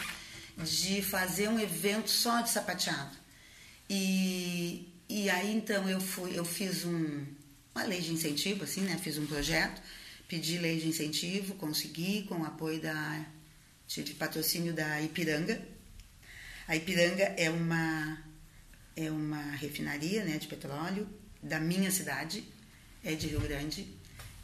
de 0.59 1.01
fazer 1.01 1.49
um 1.49 1.59
evento 1.59 2.11
só 2.11 2.43
de 2.43 2.51
sapateado. 2.51 3.17
E, 3.89 4.93
e 5.09 5.31
aí 5.31 5.57
então 5.57 5.89
eu 5.89 5.99
fui, 5.99 6.39
eu 6.39 6.45
fiz 6.45 6.85
um, 6.85 7.25
uma 7.75 7.85
lei 7.85 8.03
de 8.03 8.13
incentivo, 8.13 8.65
assim, 8.65 8.83
né? 8.83 8.99
Fiz 9.03 9.17
um 9.17 9.25
projeto, 9.25 9.81
pedi 10.29 10.59
lei 10.59 10.79
de 10.79 10.89
incentivo, 10.89 11.55
consegui 11.55 12.25
com 12.25 12.41
o 12.41 12.45
apoio 12.45 12.83
da. 12.83 13.25
tive 13.87 14.13
patrocínio 14.13 14.75
da 14.75 15.01
Ipiranga. 15.01 15.59
A 16.67 16.77
Ipiranga 16.77 17.25
é 17.39 17.49
uma 17.49 18.28
é 19.07 19.11
uma 19.11 19.43
refinaria 19.57 20.25
né, 20.25 20.39
de 20.39 20.47
petróleo 20.47 21.09
da 21.43 21.59
minha 21.61 21.91
cidade, 21.91 22.43
é 23.05 23.15
de 23.15 23.29
Rio 23.29 23.41
Grande. 23.41 23.87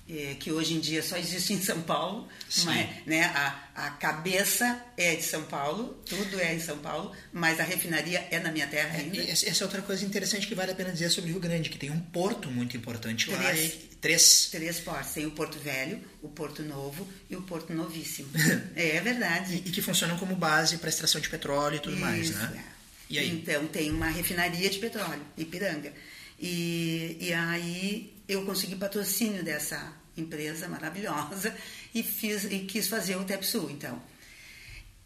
é, 0.08 0.36
que 0.38 0.52
hoje 0.52 0.74
em 0.74 0.80
dia 0.80 1.02
só 1.02 1.16
existe 1.16 1.54
em 1.54 1.62
São 1.62 1.80
Paulo, 1.80 2.28
mas 2.64 2.88
né, 3.06 3.24
a, 3.24 3.86
a 3.86 3.90
cabeça 3.92 4.78
é 4.98 5.14
de 5.16 5.22
São 5.22 5.42
Paulo, 5.44 5.94
tudo 6.04 6.38
é 6.38 6.54
em 6.54 6.60
São 6.60 6.76
Paulo, 6.78 7.10
mas 7.32 7.58
a 7.58 7.62
refinaria 7.62 8.28
é 8.30 8.38
na 8.38 8.52
minha 8.52 8.66
terra 8.66 8.98
ainda. 8.98 9.16
E 9.16 9.30
essa 9.30 9.48
é 9.48 9.64
outra 9.64 9.80
coisa 9.80 10.04
interessante 10.04 10.46
que 10.46 10.54
vale 10.54 10.72
a 10.72 10.74
pena 10.74 10.92
dizer 10.92 11.08
sobre 11.08 11.30
o 11.30 11.32
Rio 11.32 11.40
Grande, 11.40 11.70
que 11.70 11.78
tem 11.78 11.90
um 11.90 11.98
porto 12.00 12.50
muito 12.50 12.76
importante 12.76 13.30
lá. 13.30 13.38
Três. 13.38 13.72
e- 13.72 13.76
três. 14.04 14.48
Três 14.50 14.78
portos. 14.80 15.12
Tem 15.14 15.24
o 15.24 15.30
Porto 15.30 15.58
Velho, 15.58 15.98
o 16.20 16.28
Porto 16.28 16.62
Novo 16.62 17.08
e 17.30 17.34
o 17.36 17.40
Porto 17.42 17.72
Novíssimo. 17.72 18.28
é 18.76 19.00
verdade. 19.00 19.62
E 19.64 19.70
que 19.70 19.80
funcionam 19.80 20.18
como 20.18 20.36
base 20.36 20.76
para 20.76 20.90
extração 20.90 21.18
de 21.18 21.30
petróleo 21.30 21.76
e 21.76 21.80
tudo 21.80 21.96
mais, 21.96 22.28
Isso, 22.28 22.38
né? 22.38 22.62
é. 22.70 22.73
E 23.08 23.18
aí? 23.18 23.30
Então, 23.30 23.66
tem 23.66 23.90
uma 23.90 24.08
refinaria 24.08 24.68
de 24.68 24.78
petróleo, 24.78 25.22
Ipiranga. 25.36 25.92
E, 26.38 27.16
e 27.20 27.32
aí 27.32 28.14
eu 28.28 28.44
consegui 28.44 28.76
patrocínio 28.76 29.44
dessa 29.44 29.92
empresa 30.16 30.68
maravilhosa 30.68 31.54
e, 31.94 32.02
fiz, 32.02 32.44
e 32.44 32.60
quis 32.60 32.88
fazer 32.88 33.16
o 33.16 33.24
TEPSU, 33.24 33.70
então. 33.70 34.00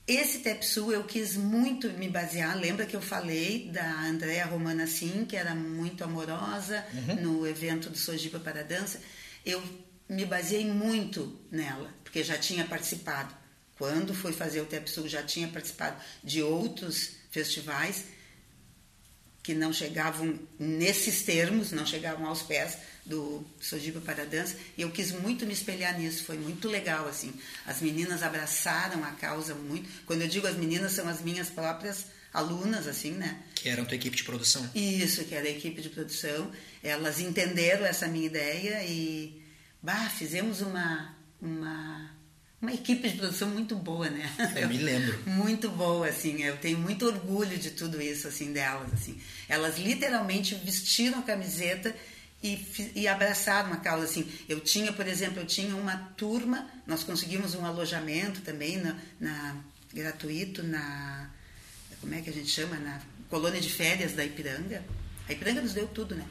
Esse 0.07 0.39
TEPSU 0.39 0.91
eu 0.91 1.05
quis 1.05 1.37
muito 1.37 1.91
me 1.91 2.09
basear, 2.09 2.57
lembra 2.57 2.87
que 2.87 2.97
eu 2.97 3.03
falei 3.03 3.69
da 3.71 4.05
Andréa 4.05 4.47
Romana 4.47 4.87
Sim, 4.87 5.27
que 5.27 5.37
era 5.37 5.55
muito 5.55 6.03
amorosa 6.03 6.83
no 7.21 7.47
evento 7.47 7.91
do 7.91 7.99
Sojipa 7.99 8.39
para 8.39 8.61
a 8.61 8.65
Dança? 8.65 9.03
Eu 9.45 9.63
me 10.09 10.25
baseei 10.25 10.67
muito 10.67 11.39
nela, 11.51 11.93
porque 12.03 12.25
já 12.25 12.39
tinha 12.39 12.65
participado. 12.65 13.35
Quando 13.77 14.15
fui 14.15 14.33
fazer 14.33 14.63
o 14.63 14.67
TEPSU, 14.67 15.07
já 15.07 15.23
tinha 15.23 15.47
participado 15.47 16.03
de 16.25 16.43
outros 16.43 17.18
festivais 17.39 18.05
que 19.43 19.55
não 19.55 19.73
chegavam 19.73 20.39
nesses 20.59 21.23
termos, 21.23 21.73
não 21.73 21.87
chegavam 21.87 22.27
aos 22.27 22.43
pés 22.43 22.77
do 23.07 23.43
Sojipa 23.59 24.01
para 24.01 24.25
a 24.25 24.27
Dança, 24.27 24.55
e 24.77 24.83
eu 24.83 24.91
quis 24.91 25.11
muito 25.11 25.47
me 25.47 25.55
espelhar 25.55 25.99
nisso, 25.99 26.25
foi 26.25 26.37
muito 26.37 26.69
legal, 26.69 27.09
assim. 27.09 27.33
As 27.65 27.81
meninas 27.81 28.23
abraçaram 28.23 29.03
a 29.05 29.13
causa 29.13 29.55
muito. 29.55 29.89
Quando 30.05 30.21
eu 30.21 30.29
digo 30.29 30.47
as 30.47 30.57
meninas, 30.57 30.93
são 30.93 31.09
as 31.09 31.23
minhas 31.23 31.49
próprias 31.49 32.05
alunas, 32.31 32.87
assim, 32.87 33.13
né? 33.13 33.43
Que 33.55 33.71
eram 33.71 33.87
tua 33.87 33.95
equipe 33.95 34.15
de 34.15 34.25
produção. 34.25 34.69
Isso, 34.75 35.25
que 35.25 35.35
era 35.35 35.47
a 35.47 35.51
equipe 35.51 35.81
de 35.81 35.89
produção. 35.89 36.53
Elas 36.83 37.19
entenderam 37.19 37.87
essa 37.87 38.07
minha 38.07 38.27
ideia 38.27 38.85
e, 38.85 39.41
bah, 39.83 40.11
fizemos 40.11 40.61
uma, 40.61 41.17
uma, 41.41 42.11
uma 42.61 42.73
equipe 42.73 43.09
de 43.09 43.17
produção 43.17 43.49
muito 43.51 43.77
boa, 43.77 44.11
né? 44.11 44.31
Eu 44.57 44.69
me 44.69 44.79
lembro. 44.79 45.19
Muito 45.27 45.71
boa, 45.71 46.09
assim. 46.09 46.43
Eu 46.43 46.57
tenho 46.57 46.79
muito 46.79 47.07
orgulho 47.07 47.57
de 47.57 47.71
tudo 47.71 48.03
isso, 48.03 48.27
assim, 48.27 48.53
delas, 48.53 48.93
assim. 48.93 49.21
Elas 49.49 49.79
literalmente 49.79 50.57
vestiram 50.57 51.21
a 51.21 51.23
camiseta 51.23 51.95
e, 52.43 52.67
e 52.97 53.07
abraçaram 53.07 53.73
a 53.73 53.77
causa, 53.77 54.05
assim. 54.05 54.29
Eu 54.49 54.59
tinha, 54.59 54.93
por 54.93 55.07
exemplo, 55.07 55.41
eu 55.41 55.47
tinha 55.47 55.77
uma 55.77 55.97
turma, 56.17 56.69
nós 56.85 57.05
conseguimos 57.05 57.55
um 57.55 57.65
alojamento 57.65 58.41
também 58.41 58.79
na, 58.79 58.97
na 59.21 59.57
gratuito 59.95 60.63
na 60.63 61.31
como 62.01 62.15
é 62.15 62.21
que 62.21 62.31
a 62.31 62.33
gente 62.33 62.49
chama, 62.49 62.77
na 62.77 63.01
colônia 63.29 63.61
de 63.61 63.71
férias 63.71 64.13
da 64.13 64.25
Ipiranga. 64.25 64.85
A 65.29 65.33
Ipiranga 65.33 65.61
nos 65.61 65.75
deu 65.75 65.87
tudo, 65.87 66.15
né? 66.15 66.25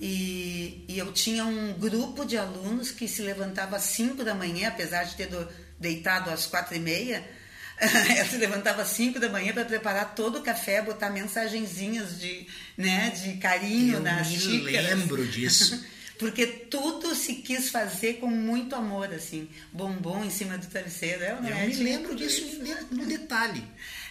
E, 0.00 0.84
e 0.88 0.98
eu 0.98 1.12
tinha 1.12 1.44
um 1.44 1.74
grupo 1.74 2.24
de 2.24 2.36
alunos 2.38 2.90
que 2.90 3.06
se 3.06 3.20
levantava 3.22 3.76
às 3.76 3.82
5 3.82 4.24
da 4.24 4.34
manhã, 4.34 4.68
apesar 4.68 5.04
de 5.04 5.14
ter 5.14 5.26
do- 5.26 5.46
deitado 5.78 6.30
às 6.30 6.46
quatro 6.46 6.74
e 6.74 6.78
meia, 6.78 7.22
ela 7.78 8.24
se 8.26 8.36
levantava 8.38 8.82
às 8.82 8.88
5 8.88 9.20
da 9.20 9.28
manhã 9.28 9.52
para 9.52 9.64
preparar 9.66 10.14
todo 10.14 10.38
o 10.38 10.42
café, 10.42 10.80
botar 10.80 11.10
mensagenzinhas 11.10 12.18
de, 12.18 12.46
né, 12.78 13.10
de 13.10 13.34
carinho 13.38 13.94
Eu 13.96 14.00
nas 14.00 14.28
me 14.28 14.38
xícaras. 14.38 14.84
lembro 14.98 15.26
disso. 15.26 15.84
Porque 16.18 16.46
tudo 16.46 17.14
se 17.14 17.36
quis 17.36 17.70
fazer 17.70 18.14
com 18.20 18.26
muito 18.26 18.76
amor, 18.76 19.10
assim. 19.14 19.48
Bombom 19.72 20.22
em 20.22 20.28
cima 20.28 20.58
do 20.58 20.66
travesseiro. 20.66 21.24
É, 21.24 21.30
Eu 21.30 21.40
né? 21.40 21.66
me 21.66 21.74
lembro 21.74 22.14
disso 22.14 22.42
no 22.90 23.06
detalhe. 23.06 23.64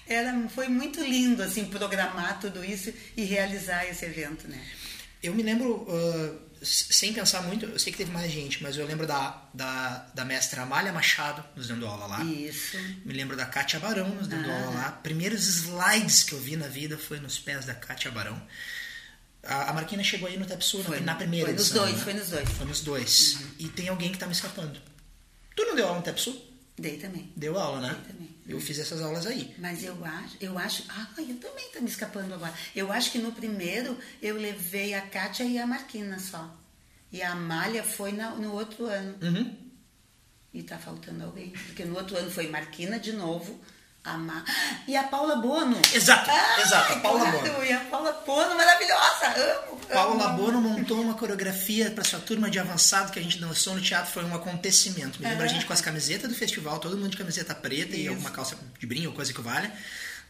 Era, 0.08 0.36
foi 0.50 0.68
muito 0.70 1.00
lindo, 1.04 1.44
assim, 1.44 1.66
programar 1.66 2.40
tudo 2.40 2.66
isso 2.66 2.92
e 3.16 3.24
realizar 3.26 3.86
esse 3.88 4.06
evento, 4.06 4.48
né? 4.48 4.60
Eu 5.22 5.34
me 5.36 5.44
lembro, 5.44 5.86
ah, 5.90 6.36
s- 6.62 6.86
sem 6.94 7.14
pensar 7.14 7.42
muito, 7.44 7.66
eu 7.66 7.78
sei 7.80 7.92
que 7.92 7.98
teve 7.98 8.12
mais 8.12 8.32
gente, 8.32 8.62
mas 8.64 8.78
eu 8.78 8.86
lembro 8.86 9.06
da, 9.06 9.44
da, 9.54 10.10
da 10.14 10.24
mestra 10.26 10.62
Amália 10.62 10.94
Machado 10.94 11.44
nos 11.56 11.68
dando 11.68 11.86
aula 11.86 12.06
lá. 12.08 12.24
Isso. 12.24 12.78
Me 13.06 13.14
lembro 13.14 13.36
da 13.36 13.46
Kátia 13.46 13.80
Barão 13.80 14.10
nos 14.10 14.28
dando 14.28 14.50
aula 14.50 14.72
lá. 14.72 14.92
Primeiros 14.92 15.46
slides 15.48 16.24
que 16.24 16.34
eu 16.34 16.40
vi 16.40 16.56
na 16.56 16.68
vida 16.68 16.98
foi 16.98 17.20
nos 17.20 17.38
pés 17.40 17.66
da 17.66 17.74
Kátia 17.76 18.12
Barão. 18.12 18.42
A, 19.44 19.70
a 19.70 19.74
Marquina 19.74 20.04
chegou 20.04 20.28
aí 20.28 20.38
no 20.38 20.46
Tepsu 20.46 20.84
Foi, 20.84 21.00
na 21.00 21.16
primeira 21.16 21.46
foi 21.48 21.54
nos 21.54 21.62
edição, 21.68 21.84
dois, 21.86 21.98
né? 21.98 22.04
foi 22.04 22.14
nos 22.14 22.30
dois. 22.30 22.50
Uhum. 22.50 22.56
Foi 22.56 22.66
nos 22.66 22.82
dois. 22.82 23.38
E 23.60 23.68
tem 23.70 23.88
alguém 23.90 24.12
que 24.12 24.18
tá 24.18 24.26
me 24.26 24.34
escapando. 24.34 24.80
Tu 25.56 25.66
não 25.66 25.76
deu 25.76 25.86
aula 25.88 25.98
no 26.00 26.04
Tepsu? 26.04 26.42
Dei 26.78 26.98
também. 26.98 27.32
Deu 27.36 27.58
aula, 27.60 27.82
né? 27.82 27.90
Dei 28.06 28.14
também. 28.14 28.30
Eu 28.50 28.60
fiz 28.60 28.80
essas 28.80 29.02
aulas 29.02 29.26
aí. 29.28 29.54
Mas 29.60 29.84
eu 29.84 30.04
acho, 30.04 30.36
eu 30.42 30.58
acho, 30.58 30.84
ah, 30.90 31.08
eu 31.20 31.36
também 31.38 31.70
tá 31.72 31.80
me 31.80 31.88
escapando 31.88 32.34
agora. 32.34 32.54
Eu 32.76 32.92
acho 32.92 33.12
que 33.12 33.20
no 33.20 33.32
primeiro 33.32 33.98
eu 34.22 34.36
levei 34.36 34.94
a 34.96 35.02
Kátia 35.02 35.44
e 35.44 35.58
a 35.60 35.68
Marquina 35.68 36.18
só. 36.20 36.58
E 37.12 37.22
a 37.22 37.32
Amália 37.34 37.84
foi 37.84 38.12
na- 38.12 38.36
no 38.36 38.54
outro 38.54 38.86
ano. 38.86 39.16
Uhum. 39.22 39.56
E 40.54 40.64
tá 40.64 40.78
faltando 40.80 41.24
alguém. 41.24 41.52
Porque 41.52 41.86
no 41.86 41.96
outro 41.96 42.18
ano 42.18 42.30
foi 42.32 42.48
Marquina 42.48 43.00
de 43.00 43.12
novo. 43.14 43.60
A 44.04 44.18
Ma... 44.18 44.44
E 44.88 44.96
a 44.96 45.04
Paula 45.04 45.36
Bono. 45.36 45.78
Exato, 45.94 46.30
exato, 46.62 46.94
a 46.94 46.96
Paula 47.00 47.30
claro, 47.30 47.40
Bono. 47.52 47.64
E 47.66 47.72
a 47.74 47.80
Paula 47.82 48.12
Bono, 48.26 48.56
maravilhosa. 48.56 49.28
Amo. 49.36 49.78
Paula 49.88 50.26
amo. 50.28 50.38
Bono 50.38 50.62
montou 50.62 51.02
uma 51.02 51.14
coreografia 51.16 51.92
para 51.92 52.04
sua 52.04 52.20
turma 52.20 52.50
de 52.50 52.58
avançado 52.60 53.12
que 53.12 53.20
a 53.20 53.22
gente 53.22 53.38
dançou 53.40 53.76
no 53.76 53.82
teatro, 53.82 54.12
foi 54.12 54.24
um 54.24 54.34
acontecimento. 54.34 55.22
Me 55.22 55.28
lembra 55.28 55.46
a 55.46 55.48
gente 55.48 55.66
com 55.66 55.74
as 55.74 55.82
camisetas 55.82 56.30
do 56.30 56.36
festival, 56.36 56.80
todo 56.80 56.98
mundo 56.98 57.10
de 57.12 57.18
camiseta 57.18 57.54
preta 57.54 57.96
e 57.96 58.02
Isso. 58.02 58.10
alguma 58.10 58.32
calça 58.32 58.58
de 58.80 58.88
brinco 58.88 59.08
ou 59.10 59.14
coisa 59.14 59.34
que 59.34 59.42
valha, 59.42 59.72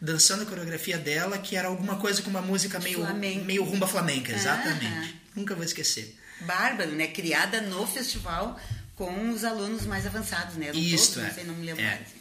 dançando 0.02 0.44
a 0.44 0.46
coreografia 0.46 0.98
dela, 0.98 1.38
que 1.38 1.56
era 1.56 1.68
alguma 1.68 1.98
coisa 1.98 2.22
com 2.22 2.30
uma 2.30 2.42
música 2.42 2.80
meio, 2.80 3.06
meio 3.14 3.64
rumba 3.64 3.88
flamenca, 3.88 4.32
exatamente. 4.32 5.22
Nunca 5.36 5.54
vou 5.54 5.64
esquecer. 5.64 6.18
Bárbaro, 6.42 6.92
né? 6.92 7.08
Criada 7.08 7.62
no 7.62 7.86
festival 7.86 8.60
com 8.96 9.30
os 9.30 9.44
alunos 9.44 9.86
mais 9.86 10.06
avançados, 10.06 10.56
né? 10.56 10.68
Eram 10.68 10.80
Isto, 10.80 11.16
todos, 11.16 11.24
é. 11.24 11.28
não 11.28 11.36
sei, 11.36 11.44
não 11.46 11.54
me 11.54 11.66
lembro 11.66 11.82
É. 11.84 11.96
mais. 11.96 12.19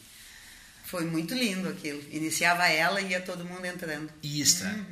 Foi 0.89 1.05
muito 1.05 1.35
lindo 1.35 1.69
aquilo. 1.69 2.03
Iniciava 2.11 2.67
ela 2.67 2.99
e 3.03 3.11
ia 3.11 3.21
todo 3.21 3.45
mundo 3.45 3.63
entrando. 3.67 4.11
Isso, 4.23 4.65
é. 4.65 4.85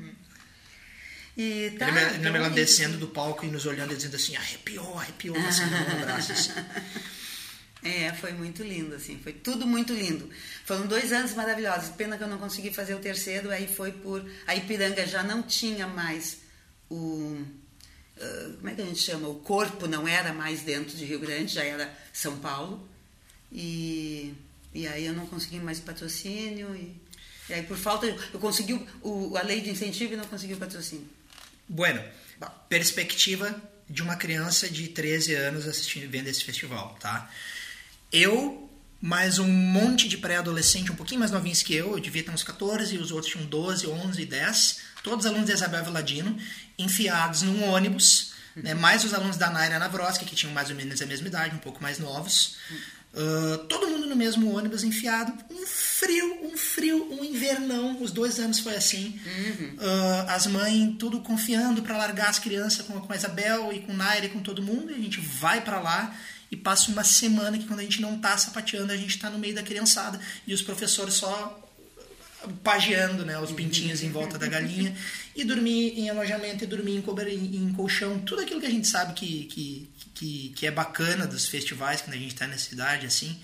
E 1.34 1.70
tá, 1.78 1.86
lembro 1.86 2.16
então 2.16 2.36
ela 2.36 2.50
descendo 2.50 2.96
isso. 2.96 3.00
do 3.00 3.08
palco 3.08 3.46
e 3.46 3.48
nos 3.48 3.64
olhando 3.64 3.94
e 3.94 3.96
dizendo 3.96 4.16
assim, 4.16 4.36
arrepiou, 4.36 4.98
arrepiou, 4.98 5.36
assim, 5.38 5.64
no 5.64 6.00
braço, 6.00 6.32
assim. 6.32 6.52
É, 7.82 8.12
foi 8.14 8.32
muito 8.32 8.64
lindo, 8.64 8.96
assim. 8.96 9.16
Foi 9.22 9.32
tudo 9.32 9.64
muito 9.64 9.92
lindo. 9.92 10.28
Foram 10.64 10.88
dois 10.88 11.12
anos 11.12 11.34
maravilhosos. 11.34 11.90
Pena 11.90 12.18
que 12.18 12.24
eu 12.24 12.26
não 12.26 12.38
consegui 12.38 12.74
fazer 12.74 12.94
o 12.94 12.98
terceiro. 12.98 13.48
Aí 13.48 13.68
foi 13.68 13.92
por... 13.92 14.28
A 14.44 14.56
Ipiranga 14.56 15.06
já 15.06 15.22
não 15.22 15.40
tinha 15.40 15.86
mais 15.86 16.38
o... 16.90 17.40
ah, 18.20 18.50
como 18.56 18.68
é 18.68 18.74
que 18.74 18.82
a 18.82 18.84
gente 18.84 18.98
chama? 18.98 19.28
O 19.28 19.36
corpo 19.36 19.86
não 19.86 20.08
era 20.08 20.32
mais 20.32 20.62
dentro 20.62 20.96
de 20.96 21.04
Rio 21.04 21.20
Grande, 21.20 21.54
já 21.54 21.62
era 21.62 21.96
São 22.12 22.36
Paulo. 22.38 22.88
E, 23.52 24.34
e 24.76 24.86
aí 24.86 25.06
eu 25.06 25.14
não 25.14 25.26
consegui 25.26 25.58
mais 25.58 25.80
patrocínio. 25.80 26.74
E, 26.76 26.94
e 27.48 27.54
aí 27.54 27.62
por 27.62 27.76
falta... 27.78 28.06
Eu 28.06 28.38
consegui 28.38 28.74
o, 29.02 29.36
a 29.36 29.42
lei 29.42 29.60
de 29.60 29.70
incentivo 29.70 30.12
e 30.12 30.16
não 30.16 30.26
consegui 30.26 30.52
o 30.52 30.58
patrocínio. 30.58 31.08
Bueno, 31.66 32.02
Bom. 32.38 32.46
perspectiva 32.68 33.60
de 33.88 34.02
uma 34.02 34.16
criança 34.16 34.68
de 34.68 34.88
13 34.88 35.34
anos 35.34 35.66
assistindo 35.66 36.10
vendo 36.10 36.28
esse 36.28 36.44
festival, 36.44 36.96
tá? 37.00 37.30
Eu, 38.12 38.70
mais 39.00 39.38
um 39.38 39.48
monte 39.48 40.08
de 40.08 40.18
pré-adolescente, 40.18 40.92
um 40.92 40.96
pouquinho 40.96 41.20
mais 41.20 41.30
novinhos 41.30 41.62
que 41.62 41.74
eu, 41.74 41.92
eu 41.92 42.00
devia 42.00 42.22
ter 42.22 42.30
uns 42.30 42.44
14, 42.44 42.98
os 42.98 43.10
outros 43.10 43.32
tinham 43.32 43.46
12, 43.46 43.86
11, 43.86 44.24
10, 44.26 44.80
todos 45.02 45.24
alunos 45.24 45.46
da 45.46 45.54
Isabel 45.54 45.84
Viladino, 45.84 46.36
enfiados 46.78 47.42
num 47.42 47.64
ônibus, 47.64 48.34
né? 48.56 48.74
mais 48.74 49.04
os 49.04 49.14
alunos 49.14 49.36
da 49.36 49.50
Naira 49.50 49.78
Navroski, 49.78 50.24
que 50.24 50.34
tinham 50.34 50.52
mais 50.52 50.68
ou 50.70 50.76
menos 50.76 51.00
a 51.00 51.06
mesma 51.06 51.28
idade, 51.28 51.54
um 51.54 51.58
pouco 51.58 51.82
mais 51.82 51.98
novos. 51.98 52.56
Ah, 53.14 53.58
todo 53.68 53.88
mundo 53.88 54.06
no 54.06 54.16
mesmo 54.16 54.54
ônibus 54.54 54.84
enfiado, 54.84 55.32
um 55.50 55.66
frio, 55.66 56.38
um 56.44 56.56
frio, 56.56 57.08
um 57.12 57.24
invernão. 57.24 58.00
Os 58.02 58.10
dois 58.10 58.38
anos 58.38 58.58
foi 58.58 58.74
assim. 58.74 59.18
Ah, 59.78 60.34
as 60.34 60.46
mães 60.46 60.96
tudo 60.98 61.20
confiando 61.20 61.82
para 61.82 61.96
largar 61.96 62.28
as 62.28 62.38
crianças 62.38 62.86
com, 62.86 63.00
com 63.00 63.12
a 63.12 63.16
Isabel 63.16 63.72
e 63.72 63.80
com 63.80 63.92
Naira 63.92 64.26
e 64.26 64.30
com 64.30 64.40
todo 64.40 64.62
mundo. 64.62 64.90
E 64.90 64.94
a 64.94 64.98
gente 64.98 65.20
vai 65.20 65.60
para 65.60 65.80
lá 65.80 66.16
e 66.50 66.56
passa 66.56 66.90
uma 66.90 67.04
semana 67.04 67.58
que 67.58 67.66
quando 67.66 67.80
a 67.80 67.82
gente 67.82 68.00
não 68.00 68.18
tá 68.18 68.36
sapateando, 68.36 68.92
a 68.92 68.96
gente 68.96 69.18
tá 69.18 69.30
no 69.30 69.38
meio 69.38 69.54
da 69.54 69.62
criançada 69.62 70.20
e 70.46 70.54
os 70.54 70.62
professores 70.62 71.14
só 71.14 71.62
pageando 72.62 73.24
né, 73.24 73.38
os 73.38 73.50
pintinhos 73.50 74.02
em 74.02 74.10
volta 74.10 74.38
da 74.38 74.46
galinha 74.46 74.94
e 75.34 75.44
dormir 75.44 75.98
em 75.98 76.08
alojamento 76.08 76.64
e 76.64 76.66
dormir 76.66 77.02
em, 77.28 77.56
em 77.56 77.72
colchão, 77.72 78.20
tudo 78.20 78.42
aquilo 78.42 78.60
que 78.60 78.66
a 78.66 78.70
gente 78.70 78.86
sabe 78.86 79.14
que, 79.14 79.44
que, 79.44 79.90
que, 80.16 80.48
que 80.56 80.66
é 80.66 80.70
bacana 80.70 81.26
dos 81.26 81.46
festivais 81.46 82.00
quando 82.00 82.14
a 82.14 82.18
gente 82.18 82.32
está 82.32 82.46
nessa 82.46 82.72
idade 82.72 83.06
assim. 83.06 83.38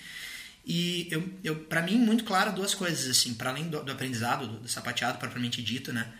E 0.65 1.07
eu, 1.11 1.29
eu 1.45 1.57
para 1.57 1.83
mim 1.83 1.99
muito 1.99 2.25
claro 2.25 2.53
duas 2.53 2.75
coisas 2.75 3.09
assim, 3.09 3.35
para 3.35 3.51
além 3.51 3.69
do, 3.69 3.85
do 3.85 3.93
aprendizado 3.93 4.47
do, 4.47 4.61
do 4.61 4.69
sapateado 4.69 5.19
propriamente 5.19 5.63
dito, 5.63 5.93
né? 5.93 6.11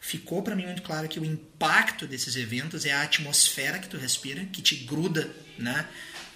Ficou 0.00 0.42
para 0.42 0.56
mim 0.56 0.64
muito 0.64 0.82
claro 0.82 1.08
que 1.08 1.20
o 1.20 1.24
impacto 1.24 2.06
desses 2.06 2.34
eventos 2.34 2.84
é 2.84 2.92
a 2.92 3.02
atmosfera 3.02 3.78
que 3.78 3.88
tu 3.88 3.98
respira, 3.98 4.44
que 4.46 4.62
te 4.62 4.74
gruda, 4.74 5.30
né? 5.58 5.86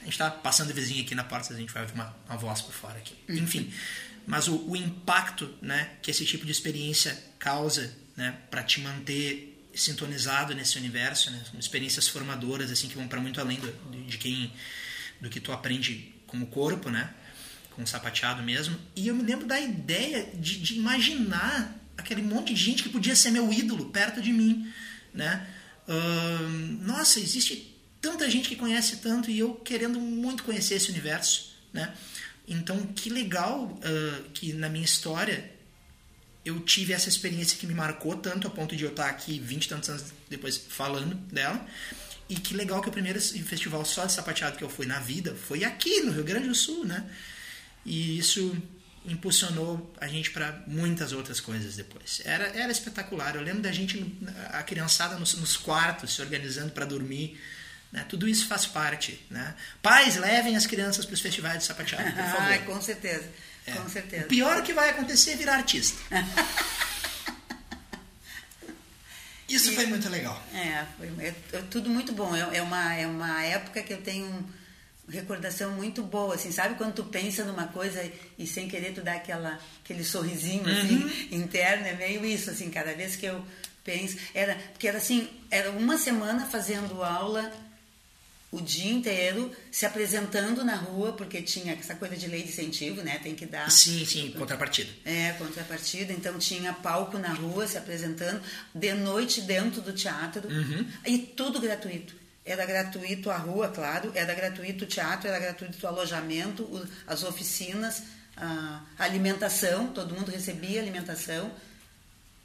A 0.02 0.04
gente 0.04 0.18
tá 0.18 0.30
passando 0.30 0.72
vizinho 0.72 1.02
aqui 1.02 1.14
na 1.14 1.24
porta, 1.24 1.52
a 1.52 1.56
gente 1.56 1.72
vai 1.72 1.82
ouvir 1.82 1.94
uma, 1.94 2.14
uma 2.28 2.36
voz 2.36 2.60
por 2.60 2.74
fora 2.74 2.98
aqui. 2.98 3.16
Enfim, 3.26 3.72
mas 4.26 4.46
o, 4.48 4.56
o, 4.68 4.76
impacto 4.76 5.52
né, 5.62 5.92
que 6.02 6.10
esse 6.10 6.26
tipo 6.26 6.44
de 6.44 6.52
experiência 6.52 7.18
causa 7.38 7.90
né, 8.14 8.36
para 8.50 8.62
te 8.62 8.80
manter 8.80 9.53
sintonizado 9.74 10.54
nesse 10.54 10.78
universo, 10.78 11.30
né, 11.30 11.42
experiências 11.58 12.08
formadoras 12.08 12.70
assim 12.70 12.88
que 12.88 12.94
vão 12.94 13.08
para 13.08 13.20
muito 13.20 13.40
além 13.40 13.58
do, 13.58 14.06
de 14.06 14.18
quem 14.18 14.52
do 15.20 15.28
que 15.30 15.40
tu 15.40 15.52
aprende 15.52 16.14
com 16.26 16.40
o 16.42 16.46
corpo, 16.46 16.90
né, 16.90 17.12
com 17.72 17.82
o 17.82 17.86
sapateado 17.86 18.42
mesmo. 18.42 18.78
E 18.94 19.08
eu 19.08 19.14
me 19.14 19.22
lembro 19.22 19.46
da 19.46 19.60
ideia 19.60 20.30
de, 20.34 20.58
de 20.58 20.74
imaginar 20.74 21.80
aquele 21.96 22.22
monte 22.22 22.52
de 22.52 22.60
gente 22.60 22.82
que 22.82 22.88
podia 22.88 23.16
ser 23.16 23.30
meu 23.30 23.52
ídolo 23.52 23.86
perto 23.86 24.20
de 24.20 24.32
mim, 24.32 24.70
né? 25.12 25.46
Nossa, 26.80 27.20
existe 27.20 27.74
tanta 28.00 28.28
gente 28.28 28.48
que 28.48 28.56
conhece 28.56 28.96
tanto 28.96 29.30
e 29.30 29.38
eu 29.38 29.54
querendo 29.54 30.00
muito 30.00 30.42
conhecer 30.42 30.74
esse 30.74 30.90
universo, 30.90 31.54
né? 31.72 31.94
Então, 32.46 32.86
que 32.88 33.08
legal 33.08 33.64
uh, 33.64 34.30
que 34.34 34.52
na 34.52 34.68
minha 34.68 34.84
história 34.84 35.53
eu 36.44 36.60
tive 36.60 36.92
essa 36.92 37.08
experiência 37.08 37.58
que 37.58 37.66
me 37.66 37.74
marcou 37.74 38.16
tanto 38.16 38.46
a 38.46 38.50
ponto 38.50 38.76
de 38.76 38.84
eu 38.84 38.90
estar 38.90 39.08
aqui 39.08 39.38
20 39.38 39.64
e 39.64 39.68
tantos 39.68 39.88
anos 39.88 40.04
depois 40.28 40.56
falando 40.56 41.14
dela. 41.32 41.66
E 42.28 42.36
que 42.36 42.54
legal 42.54 42.80
que 42.80 42.88
o 42.88 42.92
primeiro 42.92 43.20
festival 43.20 43.84
só 43.84 44.06
de 44.06 44.12
sapateado 44.12 44.56
que 44.56 44.64
eu 44.64 44.70
fui 44.70 44.86
na 44.86 44.98
vida 44.98 45.34
foi 45.34 45.64
aqui 45.64 46.00
no 46.00 46.12
Rio 46.12 46.24
Grande 46.24 46.48
do 46.48 46.54
Sul, 46.54 46.84
né? 46.84 47.04
E 47.84 48.18
isso 48.18 48.56
impulsionou 49.06 49.92
a 50.00 50.06
gente 50.06 50.30
para 50.30 50.64
muitas 50.66 51.12
outras 51.12 51.38
coisas 51.38 51.76
depois. 51.76 52.22
Era, 52.24 52.46
era 52.46 52.72
espetacular. 52.72 53.36
Eu 53.36 53.42
lembro 53.42 53.60
da 53.60 53.70
gente, 53.70 54.02
a 54.50 54.62
criançada 54.62 55.18
nos, 55.18 55.34
nos 55.34 55.56
quartos, 55.56 56.14
se 56.14 56.22
organizando 56.22 56.72
para 56.72 56.86
dormir. 56.86 57.38
Né? 57.94 58.04
Tudo 58.08 58.28
isso 58.28 58.48
faz 58.48 58.66
parte. 58.66 59.24
Né? 59.30 59.54
Pais, 59.80 60.16
levem 60.16 60.56
as 60.56 60.66
crianças 60.66 61.06
para 61.06 61.14
os 61.14 61.20
festivais 61.20 61.60
de 61.60 61.64
sapateado, 61.64 62.10
por 62.10 62.24
favor. 62.24 62.52
Ah, 62.52 62.58
com 62.58 62.82
certeza. 62.82 63.30
É. 63.64 63.70
Com 63.70 63.88
certeza. 63.88 64.24
O 64.24 64.28
pior 64.28 64.60
que 64.64 64.72
vai 64.72 64.90
acontecer 64.90 65.30
é 65.30 65.36
virar 65.36 65.54
artista. 65.54 65.96
Isso 69.48 69.70
e, 69.70 69.76
foi 69.76 69.86
muito 69.86 70.08
legal. 70.08 70.42
É, 70.52 70.84
foi, 70.98 71.06
é, 71.24 71.32
é 71.52 71.62
tudo 71.70 71.88
muito 71.88 72.12
bom. 72.12 72.34
É, 72.34 72.56
é, 72.56 72.62
uma, 72.62 72.94
é 72.94 73.06
uma 73.06 73.44
época 73.44 73.80
que 73.80 73.92
eu 73.92 74.02
tenho 74.02 74.44
recordação 75.08 75.70
muito 75.72 76.02
boa, 76.02 76.34
assim, 76.34 76.50
sabe 76.50 76.74
quando 76.74 76.94
tu 76.94 77.04
pensa 77.04 77.44
numa 77.44 77.68
coisa 77.68 78.10
e 78.38 78.46
sem 78.46 78.66
querer 78.66 78.92
tu 78.94 79.02
dá 79.02 79.12
aquela, 79.12 79.60
aquele 79.84 80.02
sorrisinho 80.02 80.66
assim, 80.66 80.96
uhum. 80.96 81.28
interno, 81.30 81.86
é 81.86 81.92
meio 81.92 82.24
isso, 82.24 82.50
assim, 82.50 82.70
cada 82.70 82.94
vez 82.94 83.14
que 83.14 83.26
eu 83.26 83.44
penso, 83.84 84.16
era, 84.32 84.54
porque 84.72 84.88
era 84.88 84.96
assim, 84.96 85.28
era 85.50 85.70
uma 85.72 85.98
semana 85.98 86.46
fazendo 86.46 87.04
aula 87.04 87.52
o 88.54 88.62
dia 88.62 88.92
inteiro 88.92 89.50
se 89.68 89.84
apresentando 89.84 90.64
na 90.64 90.76
rua, 90.76 91.12
porque 91.12 91.42
tinha 91.42 91.72
essa 91.72 91.96
coisa 91.96 92.16
de 92.16 92.28
lei 92.28 92.44
de 92.44 92.50
incentivo, 92.50 93.02
né? 93.02 93.18
Tem 93.18 93.34
que 93.34 93.44
dar. 93.44 93.68
Sim, 93.68 94.06
sim, 94.06 94.30
contrapartida. 94.30 94.90
É, 95.04 95.32
contrapartida. 95.32 96.12
Então 96.12 96.38
tinha 96.38 96.72
palco 96.72 97.18
na 97.18 97.32
rua 97.32 97.66
se 97.66 97.76
apresentando, 97.76 98.40
de 98.72 98.94
noite 98.94 99.40
dentro 99.40 99.80
do 99.80 99.92
teatro, 99.92 100.48
uhum. 100.48 100.86
e 101.04 101.18
tudo 101.18 101.60
gratuito. 101.60 102.14
Era 102.44 102.64
gratuito 102.64 103.28
a 103.28 103.38
rua, 103.38 103.68
claro, 103.68 104.12
era 104.14 104.32
gratuito 104.34 104.84
o 104.84 104.86
teatro, 104.86 105.28
era 105.28 105.40
gratuito 105.40 105.76
o 105.82 105.88
alojamento, 105.88 106.88
as 107.08 107.24
oficinas, 107.24 108.04
a 108.36 108.84
alimentação, 108.98 109.88
todo 109.88 110.14
mundo 110.14 110.30
recebia 110.30 110.80
alimentação, 110.80 111.50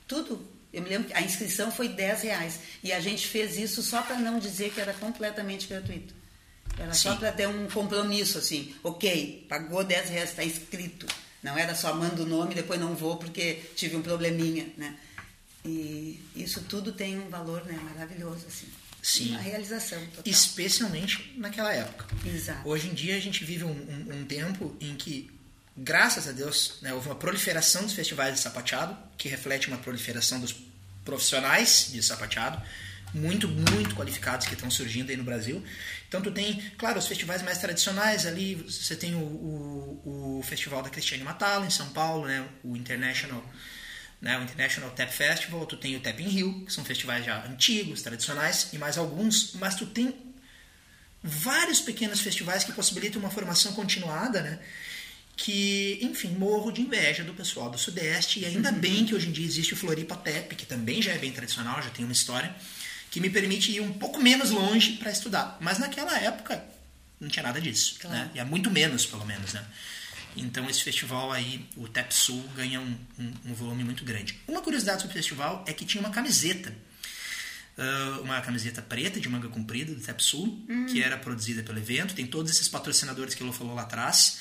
tudo 0.08 0.44
eu 0.72 0.82
me 0.82 0.90
lembro 0.90 1.08
que 1.08 1.14
a 1.14 1.22
inscrição 1.22 1.72
foi 1.72 1.90
10 1.90 2.22
reais. 2.22 2.60
E 2.84 2.92
a 2.92 3.00
gente 3.00 3.28
fez 3.28 3.58
isso 3.58 3.82
só 3.82 4.02
para 4.02 4.18
não 4.18 4.40
dizer 4.40 4.72
que 4.72 4.80
era 4.80 4.94
completamente 4.94 5.68
gratuito. 5.68 6.14
Era 6.78 6.94
Sim. 6.94 7.10
só 7.10 7.16
para 7.16 7.32
ter 7.32 7.48
um 7.48 7.68
compromisso, 7.68 8.38
assim. 8.38 8.74
Ok, 8.84 9.46
pagou 9.50 9.84
10 9.84 10.10
reais, 10.10 10.30
está 10.30 10.44
inscrito. 10.44 11.08
Não 11.42 11.58
era 11.58 11.74
só 11.74 11.94
manda 11.94 12.22
o 12.22 12.26
nome, 12.26 12.54
depois 12.54 12.80
não 12.80 12.96
vou 12.96 13.18
porque 13.18 13.62
tive 13.76 13.96
um 13.96 14.02
probleminha, 14.02 14.68
né? 14.78 14.96
E 15.66 16.20
isso 16.36 16.62
tudo 16.62 16.92
tem 16.92 17.20
um 17.20 17.30
valor 17.30 17.66
né, 17.66 17.78
maravilhoso, 17.84 18.46
assim. 18.48 18.68
Sim. 19.02 19.32
Uma 19.32 19.40
realização 19.40 20.00
total. 20.08 20.24
Especialmente 20.26 21.34
naquela 21.38 21.74
época. 21.74 22.06
Exato. 22.26 22.68
Hoje 22.68 22.88
em 22.88 22.94
dia 22.94 23.16
a 23.16 23.20
gente 23.20 23.44
vive 23.44 23.64
um, 23.64 23.72
um, 23.72 24.20
um 24.20 24.26
tempo 24.26 24.76
em 24.80 24.96
que 24.96 25.32
graças 25.80 26.28
a 26.28 26.32
Deus, 26.32 26.78
né, 26.82 26.94
houve 26.94 27.08
uma 27.08 27.16
proliferação 27.16 27.84
dos 27.84 27.94
festivais 27.94 28.36
de 28.36 28.42
sapateado, 28.42 28.98
que 29.18 29.30
reflete 29.30 29.68
uma 29.68 29.78
proliferação 29.78 30.40
dos 30.40 30.54
profissionais 31.10 31.90
de 31.92 32.04
sapateado, 32.04 32.62
muito, 33.14 33.48
muito 33.48 33.96
qualificados 33.96 34.46
que 34.46 34.54
estão 34.54 34.70
surgindo 34.70 35.10
aí 35.10 35.18
no 35.18 35.24
Brasil. 35.24 35.64
Então 36.08 36.22
tu 36.22 36.32
tem, 36.32 36.62
claro, 36.78 37.00
os 37.00 37.08
festivais 37.08 37.42
mais 37.42 37.58
tradicionais 37.58 38.28
ali, 38.28 38.56
você 38.56 38.96
tem 38.96 39.16
o, 39.16 39.20
o, 39.20 40.40
o 40.40 40.44
Festival 40.44 40.84
da 40.84 40.90
Cristiane 40.90 41.24
Matala 41.24 41.66
em 41.66 41.72
São 41.72 41.90
Paulo, 41.90 42.28
né, 42.28 42.48
o 42.64 42.76
International, 42.76 43.44
né, 44.22 44.38
o 44.38 44.44
International 44.44 44.92
Tap 44.92 45.10
Festival, 45.10 45.66
tu 45.66 45.78
tem 45.78 45.96
o 45.96 46.00
Tap 46.00 46.20
in 46.20 46.30
Rio, 46.30 46.66
que 46.66 46.72
são 46.72 46.86
festivais 46.86 47.26
já 47.26 47.44
antigos, 47.46 48.04
tradicionais, 48.04 48.70
e 48.72 48.78
mais 48.78 48.98
alguns, 48.98 49.54
mas 49.54 49.76
tu 49.76 49.88
tem 49.88 50.16
vários 51.24 51.80
pequenos 51.82 52.22
festivais 52.22 52.64
que 52.64 52.72
possibilitam 52.72 53.20
uma 53.20 53.32
formação 53.32 53.74
continuada, 53.74 54.42
né? 54.42 54.60
Que, 55.40 55.98
enfim, 56.02 56.32
morro 56.32 56.70
de 56.70 56.82
inveja 56.82 57.24
do 57.24 57.34
pessoal 57.34 57.70
do 57.70 57.78
Sudeste. 57.78 58.42
E 58.42 58.46
ainda 58.46 58.74
bem 58.74 59.06
que 59.06 59.16
hoje 59.16 59.30
em 59.30 59.32
dia 59.32 59.46
existe 59.46 59.74
o 59.74 59.78
Floripa 59.78 60.14
Tep, 60.18 60.54
que 60.54 60.66
também 60.66 61.02
já 61.02 61.14
é 61.14 61.18
bem 61.18 61.32
tradicional, 61.32 61.82
já 61.82 61.90
tem 61.90 62.04
uma 62.04 62.12
história, 62.12 62.54
que 63.10 63.22
me 63.22 63.30
permite 63.30 63.72
ir 63.72 63.80
um 63.80 63.94
pouco 63.94 64.22
menos 64.22 64.52
longe 64.52 64.98
para 64.98 65.10
estudar. 65.10 65.58
Mas 65.62 65.80
naquela 65.80 66.20
época 66.20 66.62
não 67.22 67.30
tinha 67.30 67.42
nada 67.42 67.62
disso, 67.62 67.96
claro. 68.02 68.18
né? 68.18 68.32
E 68.36 68.40
é 68.40 68.44
muito 68.44 68.70
menos, 68.70 69.06
pelo 69.06 69.26
menos, 69.26 69.54
né? 69.54 69.66
Então 70.36 70.70
esse 70.70 70.84
festival 70.84 71.32
aí, 71.32 71.66
o 71.78 71.88
Tep 71.88 72.14
Sul, 72.14 72.44
ganha 72.54 72.82
um, 72.82 72.98
um, 73.18 73.34
um 73.46 73.54
volume 73.54 73.86
muito 73.86 74.04
grande. 74.04 74.38
Uma 74.46 74.62
curiosidade 74.62 75.02
sobre 75.02 75.14
o 75.14 75.18
festival 75.18 75.64
é 75.66 75.72
que 75.72 75.86
tinha 75.86 76.02
uma 76.02 76.12
camiseta 76.12 76.76
uma 78.22 78.42
camiseta 78.42 78.82
preta 78.82 79.22
de 79.22 79.30
manga 79.30 79.48
comprida 79.48 79.94
do 79.94 80.02
Tep 80.02 80.22
Sul, 80.22 80.62
hum. 80.70 80.86
que 80.88 81.02
era 81.02 81.18
produzida 81.18 81.64
pelo 81.64 81.78
evento. 81.78 82.14
Tem 82.14 82.28
todos 82.28 82.52
esses 82.52 82.68
patrocinadores 82.68 83.34
que 83.34 83.42
ele 83.42 83.54
falou 83.54 83.74
lá 83.74 83.84
atrás. 83.84 84.40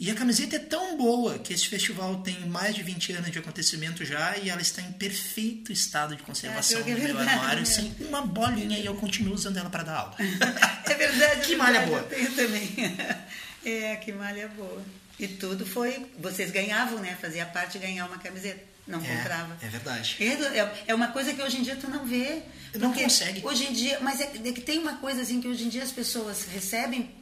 E 0.00 0.10
a 0.10 0.14
camiseta 0.14 0.56
é 0.56 0.58
tão 0.58 0.96
boa 0.96 1.38
que 1.38 1.52
esse 1.52 1.68
festival 1.68 2.22
tem 2.22 2.40
mais 2.46 2.74
de 2.74 2.82
20 2.82 3.12
anos 3.12 3.30
de 3.30 3.38
acontecimento 3.38 4.02
já 4.02 4.34
e 4.38 4.48
ela 4.48 4.62
está 4.62 4.80
em 4.80 4.90
perfeito 4.92 5.70
estado 5.70 6.16
de 6.16 6.22
conservação 6.22 6.80
é, 6.80 6.84
no 6.84 6.98
meu 6.98 7.18
armário, 7.18 7.66
sem 7.66 7.94
uma 8.00 8.22
bolinha 8.22 8.78
e 8.78 8.86
eu 8.86 8.94
continuo 8.94 9.34
usando 9.34 9.58
ela 9.58 9.68
para 9.68 9.82
dar 9.82 9.96
aula. 9.96 10.16
É 10.90 10.94
verdade. 10.94 11.46
que 11.46 11.52
é 11.52 11.56
malha 11.56 11.86
boa. 11.86 12.08
Eu 12.10 12.34
também. 12.34 12.70
É, 13.62 13.96
que 13.96 14.10
malha 14.10 14.48
boa. 14.48 14.82
E 15.18 15.28
tudo 15.28 15.66
foi. 15.66 16.06
Vocês 16.18 16.50
ganhavam, 16.50 16.98
né? 16.98 17.14
Fazia 17.20 17.44
parte 17.44 17.72
de 17.72 17.80
ganhar 17.80 18.06
uma 18.06 18.16
camiseta. 18.16 18.58
Não 18.86 19.04
é, 19.04 19.16
comprava. 19.16 19.54
É 19.60 19.68
verdade. 19.68 20.16
É, 20.18 20.82
é 20.86 20.94
uma 20.94 21.08
coisa 21.08 21.34
que 21.34 21.42
hoje 21.42 21.58
em 21.58 21.62
dia 21.62 21.76
tu 21.76 21.88
não 21.90 22.06
vê. 22.06 22.40
Não 22.74 22.90
consegue. 22.90 23.46
Hoje 23.46 23.64
em 23.66 23.72
dia. 23.74 23.98
Mas 24.00 24.18
é, 24.18 24.24
é 24.24 24.52
que 24.52 24.62
tem 24.62 24.78
uma 24.78 24.96
coisa 24.96 25.20
assim 25.20 25.42
que 25.42 25.46
hoje 25.46 25.64
em 25.64 25.68
dia 25.68 25.82
as 25.82 25.92
pessoas 25.92 26.46
recebem 26.46 27.19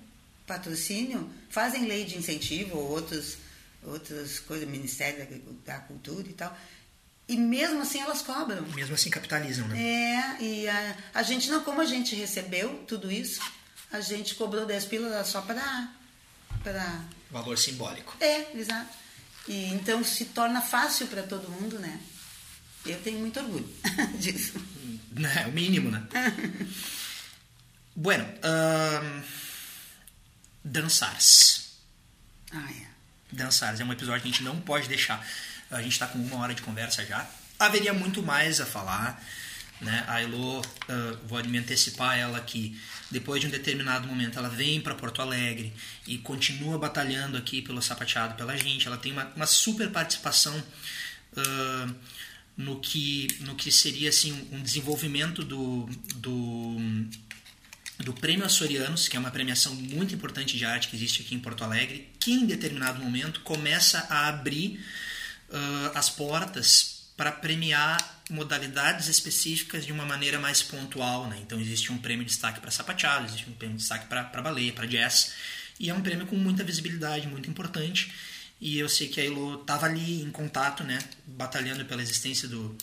patrocínio, 0.48 1.30
fazem 1.50 1.86
lei 1.86 2.04
de 2.04 2.16
incentivo 2.16 2.78
ou 2.78 2.90
outros, 2.90 3.36
outras 3.84 4.40
coisas, 4.40 4.66
Ministério 4.66 5.40
da 5.64 5.78
Cultura 5.78 6.26
e 6.26 6.32
tal. 6.32 6.58
E 7.28 7.36
mesmo 7.36 7.82
assim 7.82 8.00
elas 8.00 8.22
cobram. 8.22 8.62
Mesmo 8.74 8.94
assim 8.94 9.10
capitalizam, 9.10 9.68
né? 9.68 9.78
É, 9.78 10.42
e 10.42 10.68
a, 10.68 10.96
a 11.12 11.22
gente 11.22 11.50
não, 11.50 11.62
como 11.62 11.82
a 11.82 11.84
gente 11.84 12.16
recebeu 12.16 12.82
tudo 12.88 13.12
isso, 13.12 13.40
a 13.92 14.00
gente 14.00 14.34
cobrou 14.34 14.64
10 14.64 14.86
pílulas 14.86 15.28
só 15.28 15.42
para. 15.42 15.92
para 16.64 17.04
Valor 17.30 17.58
simbólico. 17.58 18.16
É, 18.18 18.56
exato. 18.56 18.96
E 19.46 19.66
então 19.66 20.02
se 20.02 20.24
torna 20.26 20.62
fácil 20.62 21.06
para 21.08 21.22
todo 21.22 21.50
mundo, 21.50 21.78
né? 21.78 22.00
Eu 22.86 22.98
tenho 23.02 23.18
muito 23.18 23.38
orgulho 23.38 23.68
disso. 24.18 24.54
É 25.36 25.46
o 25.46 25.52
mínimo, 25.52 25.90
né? 25.90 26.06
bueno, 27.94 28.24
um 28.24 29.22
Dançares. 30.68 31.70
Ah, 32.52 32.70
é. 32.70 32.86
Dançares 33.32 33.80
é 33.80 33.84
um 33.84 33.92
episódio 33.92 34.22
que 34.22 34.28
a 34.28 34.30
gente 34.30 34.42
não 34.42 34.60
pode 34.60 34.88
deixar. 34.88 35.26
A 35.70 35.82
gente 35.82 35.92
está 35.92 36.06
com 36.06 36.18
uma 36.18 36.36
hora 36.38 36.54
de 36.54 36.62
conversa 36.62 37.04
já. 37.04 37.28
Haveria 37.58 37.92
muito 37.92 38.22
mais 38.22 38.60
a 38.60 38.66
falar. 38.66 39.22
Né? 39.80 40.04
A 40.08 40.20
Elo, 40.20 40.60
uh, 40.60 40.64
vou 41.26 41.42
me 41.44 41.58
antecipar 41.58 42.18
ela 42.18 42.40
que 42.40 42.78
depois 43.10 43.40
de 43.40 43.46
um 43.46 43.50
determinado 43.50 44.08
momento 44.08 44.38
ela 44.38 44.48
vem 44.48 44.80
para 44.80 44.94
Porto 44.94 45.22
Alegre 45.22 45.72
e 46.06 46.18
continua 46.18 46.76
batalhando 46.76 47.36
aqui 47.36 47.62
pelo 47.62 47.80
sapateado 47.80 48.34
pela 48.34 48.56
gente. 48.56 48.86
Ela 48.86 48.98
tem 48.98 49.12
uma, 49.12 49.24
uma 49.36 49.46
super 49.46 49.88
participação 49.90 50.56
uh, 50.58 51.94
no, 52.56 52.80
que, 52.80 53.28
no 53.40 53.54
que 53.54 53.70
seria 53.70 54.08
assim, 54.08 54.48
um 54.50 54.60
desenvolvimento 54.60 55.44
do, 55.44 55.88
do 56.16 56.76
do 57.98 58.12
Prêmio 58.12 58.44
Açorianos, 58.44 59.08
que 59.08 59.16
é 59.16 59.20
uma 59.20 59.30
premiação 59.30 59.74
muito 59.74 60.14
importante 60.14 60.56
de 60.56 60.64
arte 60.64 60.88
que 60.88 60.96
existe 60.96 61.22
aqui 61.22 61.34
em 61.34 61.40
Porto 61.40 61.64
Alegre, 61.64 62.08
que 62.20 62.32
em 62.32 62.46
determinado 62.46 63.02
momento 63.02 63.40
começa 63.40 64.06
a 64.08 64.28
abrir 64.28 64.80
uh, 65.50 65.96
as 65.96 66.08
portas 66.08 66.98
para 67.16 67.32
premiar 67.32 68.22
modalidades 68.30 69.08
específicas 69.08 69.84
de 69.84 69.90
uma 69.90 70.04
maneira 70.04 70.38
mais 70.38 70.62
pontual, 70.62 71.26
né? 71.26 71.38
Então 71.42 71.60
existe 71.60 71.90
um 71.90 71.98
prêmio 71.98 72.24
de 72.24 72.30
destaque 72.30 72.60
para 72.60 72.70
sapateado, 72.70 73.26
existe 73.26 73.50
um 73.50 73.54
prêmio 73.54 73.76
de 73.76 73.82
destaque 73.82 74.06
para 74.06 74.42
baleia, 74.42 74.72
para 74.72 74.86
jazz, 74.86 75.32
e 75.80 75.90
é 75.90 75.94
um 75.94 76.00
prêmio 76.00 76.26
com 76.26 76.36
muita 76.36 76.62
visibilidade, 76.62 77.26
muito 77.26 77.50
importante. 77.50 78.12
E 78.60 78.78
eu 78.78 78.88
sei 78.88 79.08
que 79.08 79.20
a 79.20 79.24
Elo 79.24 79.60
estava 79.60 79.86
ali 79.86 80.22
em 80.22 80.30
contato, 80.30 80.84
né, 80.84 80.98
batalhando 81.26 81.84
pela 81.84 82.02
existência 82.02 82.46
do, 82.48 82.76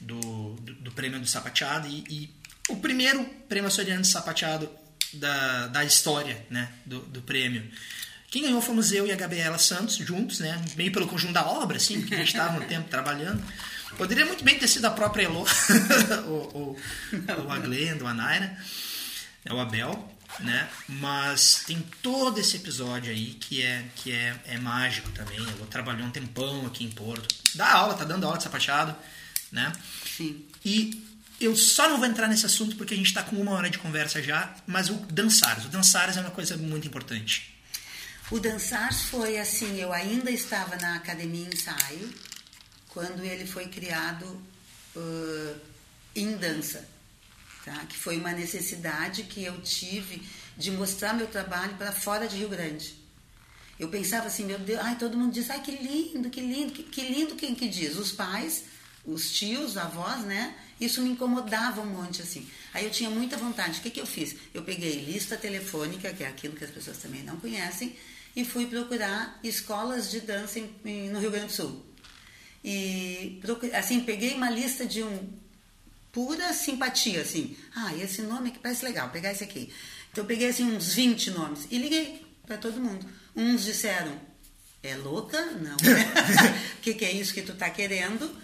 do, 0.00 0.54
do, 0.54 0.74
do 0.74 0.92
prêmio 0.92 1.18
do 1.20 1.26
sapateado 1.26 1.88
e, 1.88 2.04
e, 2.08 2.30
o 2.68 2.76
primeiro 2.76 3.24
prêmio 3.48 3.68
açoriano 3.68 4.02
de 4.02 4.08
sapateado 4.08 4.68
da, 5.12 5.68
da 5.68 5.84
história, 5.84 6.44
né, 6.50 6.68
do, 6.84 7.00
do 7.00 7.22
prêmio. 7.22 7.70
Quem 8.30 8.42
ganhou 8.42 8.60
fomos 8.60 8.92
eu 8.92 9.06
e 9.06 9.12
a 9.12 9.16
Gabriela 9.16 9.56
Santos, 9.56 9.96
juntos, 9.96 10.40
né? 10.40 10.60
Meio 10.76 10.92
pelo 10.92 11.06
conjunto 11.06 11.32
da 11.32 11.46
obra, 11.46 11.76
assim, 11.76 12.00
porque 12.00 12.14
a 12.14 12.18
gente 12.18 12.28
estava 12.28 12.58
um 12.58 12.66
tempo 12.66 12.88
trabalhando. 12.88 13.42
Poderia 13.96 14.26
muito 14.26 14.44
bem 14.44 14.58
ter 14.58 14.68
sido 14.68 14.84
a 14.84 14.90
própria 14.90 15.24
Elo, 15.24 15.46
ou, 16.26 16.50
ou, 16.54 16.80
ou, 17.44 17.50
a 17.50 17.58
Glenda, 17.58 18.04
ou 18.04 18.10
a 18.10 18.12
Naira, 18.12 18.58
é 19.44 19.54
o 19.54 19.60
Abel, 19.60 20.12
né? 20.40 20.68
Mas 20.88 21.62
tem 21.66 21.80
todo 22.02 22.38
esse 22.38 22.56
episódio 22.56 23.10
aí 23.10 23.34
que 23.40 23.62
é, 23.62 23.84
que 23.94 24.12
é, 24.12 24.36
é 24.44 24.58
mágico 24.58 25.08
também. 25.12 25.38
A 25.38 25.50
Elo 25.50 25.66
trabalhou 25.66 26.06
um 26.06 26.10
tempão 26.10 26.66
aqui 26.66 26.84
em 26.84 26.90
Porto. 26.90 27.32
Dá 27.54 27.72
aula, 27.72 27.94
tá 27.94 28.04
dando 28.04 28.26
aula 28.26 28.36
de 28.36 28.42
sapateado, 28.42 28.94
né? 29.52 29.72
Sim. 30.16 30.44
E 30.64 31.15
eu 31.40 31.54
só 31.54 31.88
não 31.88 31.98
vou 31.98 32.06
entrar 32.06 32.28
nesse 32.28 32.46
assunto 32.46 32.76
porque 32.76 32.94
a 32.94 32.96
gente 32.96 33.06
está 33.06 33.22
com 33.22 33.36
uma 33.36 33.52
hora 33.52 33.68
de 33.68 33.78
conversa 33.78 34.22
já, 34.22 34.54
mas 34.66 34.88
o 34.88 34.94
dançares. 34.94 35.66
O 35.66 35.68
dançares 35.68 36.16
é 36.16 36.20
uma 36.20 36.30
coisa 36.30 36.56
muito 36.56 36.86
importante. 36.86 37.54
O 38.30 38.40
dançares 38.40 39.02
foi 39.02 39.38
assim, 39.38 39.78
eu 39.80 39.92
ainda 39.92 40.30
estava 40.30 40.76
na 40.76 40.96
academia 40.96 41.48
ensaio, 41.48 42.12
quando 42.88 43.22
ele 43.22 43.46
foi 43.46 43.68
criado 43.68 44.24
uh, 44.96 45.60
em 46.14 46.36
dança, 46.36 46.88
tá? 47.64 47.84
que 47.86 47.96
foi 47.96 48.16
uma 48.16 48.32
necessidade 48.32 49.24
que 49.24 49.44
eu 49.44 49.60
tive 49.60 50.26
de 50.56 50.70
mostrar 50.70 51.12
meu 51.12 51.26
trabalho 51.26 51.74
para 51.74 51.92
fora 51.92 52.26
de 52.26 52.36
Rio 52.38 52.48
Grande. 52.48 52.94
Eu 53.78 53.90
pensava 53.90 54.26
assim, 54.26 54.44
meu 54.46 54.58
Deus, 54.58 54.80
ai, 54.82 54.96
todo 54.96 55.18
mundo 55.18 55.32
diz, 55.32 55.50
ai, 55.50 55.60
que 55.60 55.72
lindo, 55.72 56.30
que 56.30 56.40
lindo, 56.40 56.72
que, 56.72 56.82
que 56.82 57.02
lindo 57.02 57.34
quem 57.34 57.54
que 57.54 57.68
diz? 57.68 57.96
Os 57.96 58.10
pais, 58.10 58.64
os 59.04 59.30
tios, 59.30 59.72
os 59.72 59.76
avós, 59.76 60.24
né? 60.24 60.56
Isso 60.80 61.00
me 61.00 61.10
incomodava 61.10 61.80
um 61.80 61.86
monte, 61.86 62.22
assim. 62.22 62.46
Aí 62.74 62.84
eu 62.84 62.90
tinha 62.90 63.08
muita 63.08 63.36
vontade. 63.36 63.78
O 63.78 63.82
que, 63.82 63.90
que 63.90 64.00
eu 64.00 64.06
fiz? 64.06 64.36
Eu 64.52 64.62
peguei 64.62 65.04
lista 65.04 65.36
telefônica, 65.36 66.12
que 66.12 66.22
é 66.22 66.26
aquilo 66.26 66.54
que 66.54 66.64
as 66.64 66.70
pessoas 66.70 66.98
também 66.98 67.22
não 67.22 67.38
conhecem, 67.38 67.96
e 68.34 68.44
fui 68.44 68.66
procurar 68.66 69.40
escolas 69.42 70.10
de 70.10 70.20
dança 70.20 70.58
em, 70.58 70.70
em, 70.84 71.08
no 71.08 71.18
Rio 71.18 71.30
Grande 71.30 71.46
do 71.46 71.52
Sul. 71.52 71.86
E, 72.62 73.40
assim, 73.72 74.00
peguei 74.00 74.34
uma 74.34 74.50
lista 74.50 74.84
de 74.84 75.02
um 75.02 75.32
pura 76.12 76.52
simpatia, 76.52 77.22
assim. 77.22 77.56
Ah, 77.74 77.94
esse 77.94 78.22
nome 78.22 78.50
aqui 78.50 78.58
parece 78.58 78.84
legal, 78.84 79.08
pegar 79.10 79.32
esse 79.32 79.44
aqui. 79.44 79.72
Então 80.10 80.24
eu 80.24 80.28
peguei, 80.28 80.48
assim, 80.48 80.64
uns 80.64 80.94
20 80.94 81.30
nomes 81.30 81.66
e 81.70 81.78
liguei 81.78 82.26
para 82.46 82.58
todo 82.58 82.80
mundo. 82.80 83.06
Uns 83.34 83.64
disseram, 83.64 84.18
é 84.82 84.96
louca? 84.96 85.40
Não. 85.52 85.76
O 85.76 86.80
que, 86.80 86.94
que 86.94 87.04
é 87.04 87.12
isso 87.12 87.34
que 87.34 87.42
tu 87.42 87.54
tá 87.54 87.68
querendo? 87.70 88.34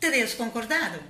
Três 0.00 0.34
concordaram, 0.34 1.00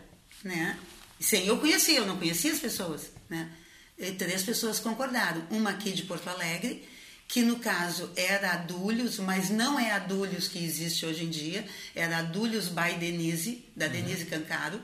né? 0.44 0.78
Sem 1.18 1.46
eu 1.46 1.58
conhecer, 1.58 1.96
eu 1.96 2.06
não 2.06 2.18
conhecia 2.18 2.52
as 2.52 2.60
pessoas, 2.60 3.10
né? 3.28 3.50
E 3.98 4.12
três 4.12 4.42
pessoas 4.42 4.78
concordaram. 4.78 5.42
Uma 5.50 5.70
aqui 5.70 5.92
de 5.92 6.02
Porto 6.02 6.28
Alegre 6.28 6.86
que 7.26 7.42
no 7.42 7.58
caso 7.58 8.10
era 8.14 8.52
Adúlios, 8.52 9.18
mas 9.18 9.50
não 9.50 9.78
é 9.78 9.92
Adúlios 9.92 10.46
que 10.46 10.62
existe 10.62 11.06
hoje 11.06 11.24
em 11.24 11.30
dia, 11.30 11.66
era 11.94 12.18
Adúlios 12.18 12.68
by 12.68 12.94
Denise, 12.98 13.64
da 13.74 13.86
uhum. 13.86 13.92
Denise 13.92 14.26
Cancaro, 14.26 14.80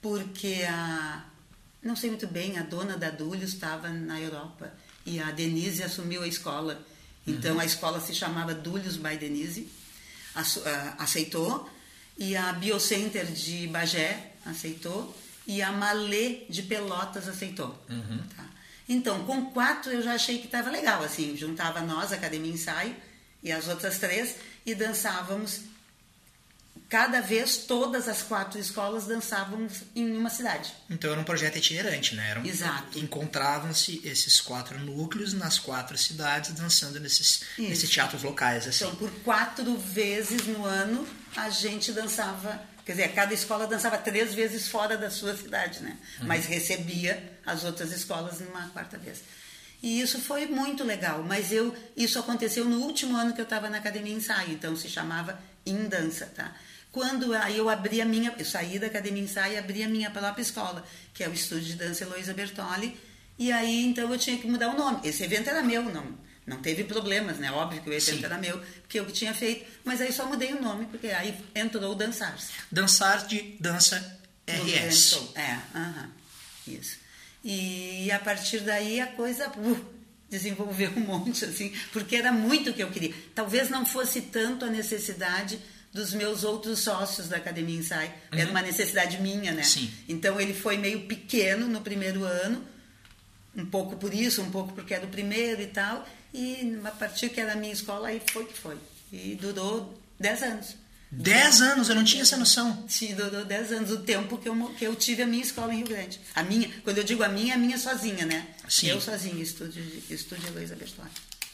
porque 0.00 0.64
a 0.68 1.24
não 1.82 1.94
sei 1.94 2.08
muito 2.08 2.26
bem, 2.26 2.58
a 2.58 2.62
dona 2.62 2.96
da 2.96 3.08
Adúlios 3.08 3.52
estava 3.52 3.90
na 3.90 4.18
Europa 4.18 4.72
e 5.04 5.20
a 5.20 5.30
Denise 5.30 5.82
assumiu 5.82 6.22
a 6.22 6.26
escola. 6.26 6.82
Então 7.26 7.54
uhum. 7.54 7.60
a 7.60 7.64
escola 7.66 8.00
se 8.00 8.14
chamava 8.14 8.54
Dúlios 8.54 8.96
by 8.96 9.18
Denise, 9.18 9.68
aceitou, 10.98 11.68
e 12.16 12.34
a 12.36 12.52
Biocenter 12.54 13.26
de 13.26 13.66
Bagé 13.66 14.32
aceitou, 14.44 15.16
e 15.46 15.62
a 15.62 15.72
Malê 15.72 16.44
de 16.48 16.62
Pelotas 16.62 17.28
aceitou. 17.28 17.78
Uhum. 17.88 18.18
Tá? 18.36 18.44
Então, 18.88 19.24
com 19.24 19.46
quatro 19.46 19.90
eu 19.90 20.02
já 20.02 20.14
achei 20.14 20.38
que 20.38 20.46
estava 20.46 20.70
legal, 20.70 21.02
assim, 21.02 21.36
juntava 21.36 21.80
nós, 21.80 22.12
Academia 22.12 22.52
Ensaio, 22.52 22.94
e 23.42 23.50
as 23.52 23.68
outras 23.68 23.98
três, 23.98 24.36
e 24.64 24.74
dançávamos. 24.74 25.60
Cada 26.88 27.20
vez, 27.20 27.56
todas 27.56 28.08
as 28.08 28.22
quatro 28.22 28.58
escolas 28.58 29.06
dançavam 29.06 29.66
em 29.96 30.16
uma 30.16 30.30
cidade. 30.30 30.72
Então 30.88 31.10
era 31.10 31.20
um 31.20 31.24
projeto 31.24 31.56
itinerante, 31.56 32.14
né? 32.14 32.30
Era 32.30 32.46
Exato. 32.46 32.98
Encontravam-se 32.98 34.00
esses 34.04 34.40
quatro 34.40 34.78
núcleos 34.78 35.32
nas 35.32 35.58
quatro 35.58 35.96
cidades 35.96 36.52
dançando 36.52 37.00
nesses, 37.00 37.42
nesses 37.58 37.88
teatros 37.88 38.22
locais. 38.22 38.68
Assim. 38.68 38.84
Então, 38.84 38.96
por 38.96 39.10
quatro 39.22 39.76
vezes 39.76 40.46
no 40.46 40.64
ano, 40.64 41.06
a 41.34 41.48
gente 41.48 41.90
dançava 41.90 42.62
Quer 42.84 42.92
dizer, 42.92 43.14
cada 43.14 43.32
escola 43.32 43.66
dançava 43.66 43.96
três 43.96 44.34
vezes 44.34 44.68
fora 44.68 44.96
da 44.96 45.10
sua 45.10 45.34
cidade, 45.34 45.82
né? 45.82 45.96
Uhum. 46.20 46.26
Mas 46.26 46.44
recebia 46.44 47.38
as 47.46 47.64
outras 47.64 47.92
escolas 47.92 48.40
numa 48.40 48.68
quarta 48.68 48.98
vez. 48.98 49.22
E 49.82 50.00
isso 50.00 50.20
foi 50.20 50.46
muito 50.46 50.84
legal. 50.84 51.22
Mas 51.22 51.50
eu, 51.50 51.74
isso 51.96 52.18
aconteceu 52.18 52.64
no 52.66 52.80
último 52.80 53.16
ano 53.16 53.32
que 53.32 53.40
eu 53.40 53.44
estava 53.44 53.70
na 53.70 53.78
academia 53.78 54.14
ensaio, 54.14 54.52
então 54.52 54.76
se 54.76 54.88
chamava 54.88 55.38
em 55.64 55.88
dança, 55.88 56.26
tá? 56.26 56.54
Quando 56.92 57.34
aí 57.34 57.58
eu 57.58 57.68
abri 57.68 58.00
a 58.00 58.04
minha, 58.04 58.32
eu 58.38 58.44
saí 58.44 58.78
da 58.78 58.86
academia 58.86 59.22
ensaio 59.22 59.54
e 59.54 59.58
abri 59.58 59.82
a 59.82 59.88
minha 59.88 60.10
própria 60.10 60.42
escola, 60.42 60.84
que 61.12 61.24
é 61.24 61.28
o 61.28 61.32
estúdio 61.32 61.64
de 61.64 61.74
dança 61.74 62.04
Heloísa 62.04 62.34
Bertoli. 62.34 62.96
E 63.38 63.50
aí 63.50 63.86
então 63.86 64.12
eu 64.12 64.18
tinha 64.18 64.38
que 64.38 64.46
mudar 64.46 64.68
o 64.68 64.76
nome. 64.76 65.00
Esse 65.04 65.24
evento 65.24 65.48
era 65.48 65.62
meu, 65.62 65.82
não 65.82 66.23
não 66.46 66.58
teve 66.58 66.84
problemas, 66.84 67.38
né? 67.38 67.50
Óbvio 67.50 67.80
que 67.82 67.88
o 67.88 67.92
evento 67.92 68.18
Sim. 68.18 68.24
era 68.24 68.38
meu, 68.38 68.58
porque 68.82 69.00
eu 69.00 69.06
que 69.06 69.12
tinha 69.12 69.32
feito. 69.32 69.64
Mas 69.84 70.00
aí 70.00 70.12
só 70.12 70.26
mudei 70.26 70.52
o 70.52 70.60
nome, 70.60 70.86
porque 70.86 71.08
aí 71.08 71.34
entrou 71.54 71.92
o 71.92 71.94
Dançar. 71.94 72.36
Dançar 72.70 73.26
de 73.26 73.56
Dança 73.58 74.18
RS. 74.46 75.30
É, 75.34 75.58
aham, 75.74 76.10
isso. 76.66 76.98
E 77.42 78.10
a 78.10 78.18
partir 78.18 78.60
daí 78.60 79.00
a 79.00 79.06
coisa 79.06 79.48
uh, 79.48 79.86
desenvolveu 80.28 80.90
um 80.96 81.00
monte, 81.00 81.44
assim, 81.44 81.72
porque 81.92 82.16
era 82.16 82.32
muito 82.32 82.70
o 82.70 82.72
que 82.74 82.82
eu 82.82 82.90
queria. 82.90 83.14
Talvez 83.34 83.70
não 83.70 83.86
fosse 83.86 84.20
tanto 84.20 84.64
a 84.64 84.70
necessidade 84.70 85.58
dos 85.92 86.12
meus 86.12 86.42
outros 86.42 86.80
sócios 86.80 87.28
da 87.28 87.36
Academia 87.36 87.78
Ensaio. 87.78 88.10
Uhum. 88.32 88.38
Era 88.38 88.50
uma 88.50 88.62
necessidade 88.62 89.20
minha, 89.22 89.52
né? 89.52 89.62
Sim. 89.62 89.90
Então 90.08 90.40
ele 90.40 90.52
foi 90.52 90.76
meio 90.76 91.02
pequeno 91.02 91.68
no 91.68 91.80
primeiro 91.80 92.24
ano, 92.24 92.66
um 93.56 93.66
pouco 93.66 93.96
por 93.96 94.12
isso, 94.12 94.42
um 94.42 94.50
pouco 94.50 94.72
porque 94.72 94.94
era 94.94 95.04
o 95.04 95.08
primeiro 95.08 95.62
e 95.62 95.66
tal. 95.66 96.06
E 96.32 96.78
a 96.84 96.90
partir 96.90 97.28
que 97.28 97.40
era 97.40 97.52
a 97.52 97.56
minha 97.56 97.72
escola, 97.72 98.08
aí 98.08 98.20
foi 98.32 98.44
que 98.46 98.58
foi. 98.58 98.76
E 99.12 99.36
durou 99.40 99.98
10 100.18 100.42
anos. 100.42 100.76
10 101.10 101.60
anos? 101.60 101.88
Eu 101.88 101.94
não 101.94 102.04
tinha 102.04 102.22
essa 102.22 102.36
noção. 102.36 102.84
Sim, 102.88 103.14
durou 103.14 103.44
10 103.44 103.72
anos. 103.72 103.90
O 103.92 103.98
tempo 103.98 104.36
que 104.38 104.48
eu, 104.48 104.74
que 104.76 104.84
eu 104.84 104.96
tive 104.96 105.22
a 105.22 105.26
minha 105.26 105.42
escola 105.42 105.72
em 105.72 105.78
Rio 105.78 105.88
Grande. 105.88 106.20
A 106.34 106.42
minha, 106.42 106.68
quando 106.82 106.98
eu 106.98 107.04
digo 107.04 107.22
a 107.22 107.28
minha, 107.28 107.52
é 107.52 107.56
a 107.56 107.58
minha 107.58 107.78
sozinha, 107.78 108.26
né? 108.26 108.48
Sim. 108.68 108.88
Eu 108.88 109.00
sozinha, 109.00 109.40
estúdio, 109.42 109.82
estúdio 110.10 110.48
Heloísa 110.48 110.74
Bertolli. 110.74 111.10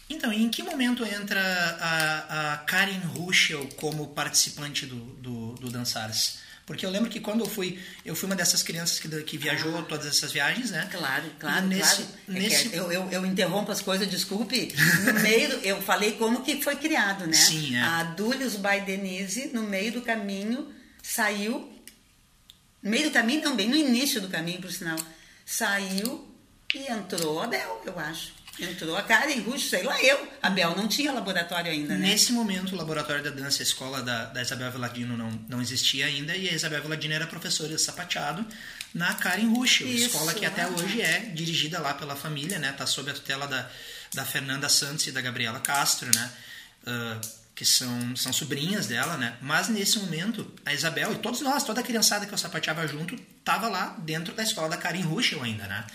Então, 0.09 0.33
em 0.33 0.49
que 0.49 0.63
momento 0.63 1.05
entra 1.05 1.41
a, 1.41 2.55
a 2.55 2.57
Karen 2.59 2.99
Ruschel 2.99 3.69
como 3.77 4.09
participante 4.09 4.85
do, 4.87 4.97
do, 4.97 5.53
do 5.55 5.71
Dançares? 5.71 6.39
Porque 6.67 6.87
eu 6.87 6.91
lembro 6.91 7.11
que 7.11 7.19
quando 7.19 7.41
eu 7.41 7.49
fui, 7.49 7.79
eu 8.05 8.15
fui 8.15 8.29
uma 8.29 8.37
dessas 8.37 8.63
crianças 8.63 9.01
que, 9.01 9.09
que 9.23 9.37
viajou 9.37 9.77
ah, 9.77 9.83
todas 9.83 10.07
essas 10.07 10.33
viagens, 10.33 10.71
né? 10.71 10.89
Claro, 10.91 11.25
claro, 11.39 11.67
nesse, 11.67 11.97
claro. 11.97 12.11
É 12.29 12.33
nesse... 12.33 12.75
É 12.75 12.79
eu, 12.79 12.93
eu, 12.93 13.09
eu, 13.11 13.27
interrompo 13.27 13.73
as 13.73 13.81
coisas, 13.81 14.09
desculpe. 14.09 14.73
No 15.05 15.15
meio, 15.21 15.51
eu 15.65 15.83
falei 15.83 16.13
como 16.13 16.43
que 16.43 16.63
foi 16.63 16.77
criado, 16.77 17.27
né? 17.27 17.33
Sim, 17.33 17.77
é. 17.77 17.83
A 17.83 18.05
Dúlios 18.05 18.55
by 18.55 18.81
Denise, 18.87 19.51
no 19.53 19.63
meio 19.65 19.93
do 19.93 20.03
caminho, 20.03 20.73
saiu. 21.03 21.73
No 22.83 22.91
meio 22.91 23.05
do 23.05 23.11
caminho, 23.11 23.43
não, 23.43 23.57
bem 23.57 23.69
no 23.69 23.77
início 23.77 24.21
do 24.21 24.29
caminho, 24.29 24.61
por 24.61 24.71
sinal. 24.71 24.99
Saiu 25.45 26.29
e 26.75 26.91
entrou 26.91 27.43
a 27.43 27.47
Bel, 27.47 27.83
eu 27.85 27.99
acho. 27.99 28.33
Entrou 28.61 28.97
a 28.97 29.03
Karen 29.03 29.41
Rush, 29.41 29.71
sei 29.71 29.83
lá 29.83 30.01
eu. 30.03 30.29
A 30.43 30.51
Bel 30.51 30.77
não 30.77 30.87
tinha 30.87 31.13
laboratório 31.13 31.71
ainda, 31.71 31.95
né? 31.97 32.09
Nesse 32.09 32.33
momento, 32.33 32.75
o 32.75 32.77
laboratório 32.77 33.23
da 33.23 33.31
dança, 33.31 33.63
a 33.63 33.65
escola 33.65 34.03
da, 34.03 34.27
da 34.27 34.43
Isabel 34.43 34.71
Veladino 34.71 35.17
não, 35.17 35.31
não 35.49 35.63
existia 35.63 36.07
ainda 36.07 36.37
e 36.37 36.49
a 36.49 36.53
Isabel 36.53 36.83
Veladino 36.83 37.15
era 37.15 37.27
professora 37.27 37.71
de 37.71 37.81
sapateado 37.81 38.47
na 38.95 39.15
Karen 39.15 39.55
Rush, 39.55 39.83
escola 39.83 40.35
que 40.35 40.45
até 40.45 40.67
hoje 40.67 41.01
é 41.01 41.21
dirigida 41.35 41.79
lá 41.79 41.95
pela 41.95 42.17
família, 42.17 42.59
né? 42.59 42.73
Tá 42.73 42.87
sob 42.87 43.11
a 43.11 43.15
tutela 43.15 43.47
da, 43.47 43.71
da 44.13 44.25
Fernanda 44.25 44.69
Santos 44.69 45.07
e 45.07 45.13
da 45.13 45.21
Gabriela 45.21 45.61
Castro, 45.61 46.11
né? 46.15 46.31
Uh, 46.87 47.40
que 47.61 47.67
são, 47.67 48.17
são 48.17 48.33
sobrinhas 48.33 48.87
dela, 48.87 49.19
né? 49.19 49.37
Mas 49.43 49.69
nesse 49.69 49.99
momento, 49.99 50.51
a 50.65 50.73
Isabel 50.73 51.13
e 51.13 51.17
todos 51.17 51.43
nós, 51.43 51.63
toda 51.63 51.83
a 51.83 51.85
criançada 51.85 52.25
que 52.25 52.33
eu 52.33 52.39
sapateava 52.39 52.89
junto, 52.89 53.15
tava 53.45 53.69
lá 53.69 53.95
dentro 53.99 54.33
da 54.33 54.43
escola 54.43 54.71
da 54.71 54.79
Karin 54.79 55.03
Ruschel 55.03 55.43
ainda, 55.43 55.67
né? 55.67 55.87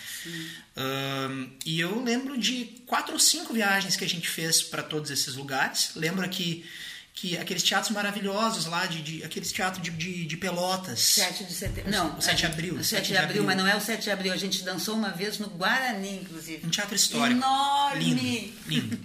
Um, 0.76 1.50
e 1.64 1.80
eu 1.80 2.00
lembro 2.04 2.38
de 2.38 2.66
quatro 2.86 3.14
ou 3.14 3.18
cinco 3.18 3.52
viagens 3.52 3.96
que 3.96 4.04
a 4.04 4.08
gente 4.08 4.28
fez 4.28 4.62
para 4.62 4.80
todos 4.80 5.10
esses 5.10 5.34
lugares. 5.34 5.90
Lembro 5.96 6.28
que, 6.28 6.64
que 7.12 7.36
aqueles 7.36 7.64
teatros 7.64 7.90
maravilhosos 7.90 8.66
lá, 8.66 8.86
de, 8.86 9.02
de 9.02 9.24
aqueles 9.24 9.50
teatros 9.50 9.82
de, 9.82 9.90
de, 9.90 10.24
de, 10.24 10.36
Pelotas. 10.36 11.00
7 11.00 11.46
de 11.46 11.52
setembro. 11.52 11.90
Não, 11.90 12.16
o 12.16 12.22
7 12.22 12.36
de 12.36 12.46
abril. 12.46 12.74
O 12.74 12.84
7, 12.84 13.08
7 13.08 13.08
de, 13.08 13.16
abril, 13.16 13.42
mas 13.42 13.56
não 13.56 13.66
é 13.66 13.74
o 13.74 13.80
7 13.80 14.04
de 14.04 14.10
abril. 14.12 14.32
A 14.32 14.36
gente 14.36 14.62
dançou 14.62 14.94
uma 14.94 15.10
vez 15.10 15.40
no 15.40 15.48
Guarani, 15.48 16.20
inclusive. 16.20 16.64
Um 16.64 16.70
teatro 16.70 16.94
histórico. 16.94 17.40
Enorme! 17.40 18.04
Lindo, 18.04 18.54
lindo. 18.68 19.00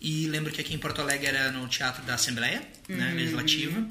E 0.00 0.26
lembro 0.26 0.52
que 0.52 0.60
aqui 0.60 0.74
em 0.74 0.78
Porto 0.78 1.00
Alegre 1.00 1.26
era 1.26 1.50
no 1.50 1.66
Teatro 1.68 2.02
da 2.04 2.14
Assembleia 2.14 2.62
né, 2.88 3.10
uhum. 3.10 3.16
Legislativa. 3.16 3.86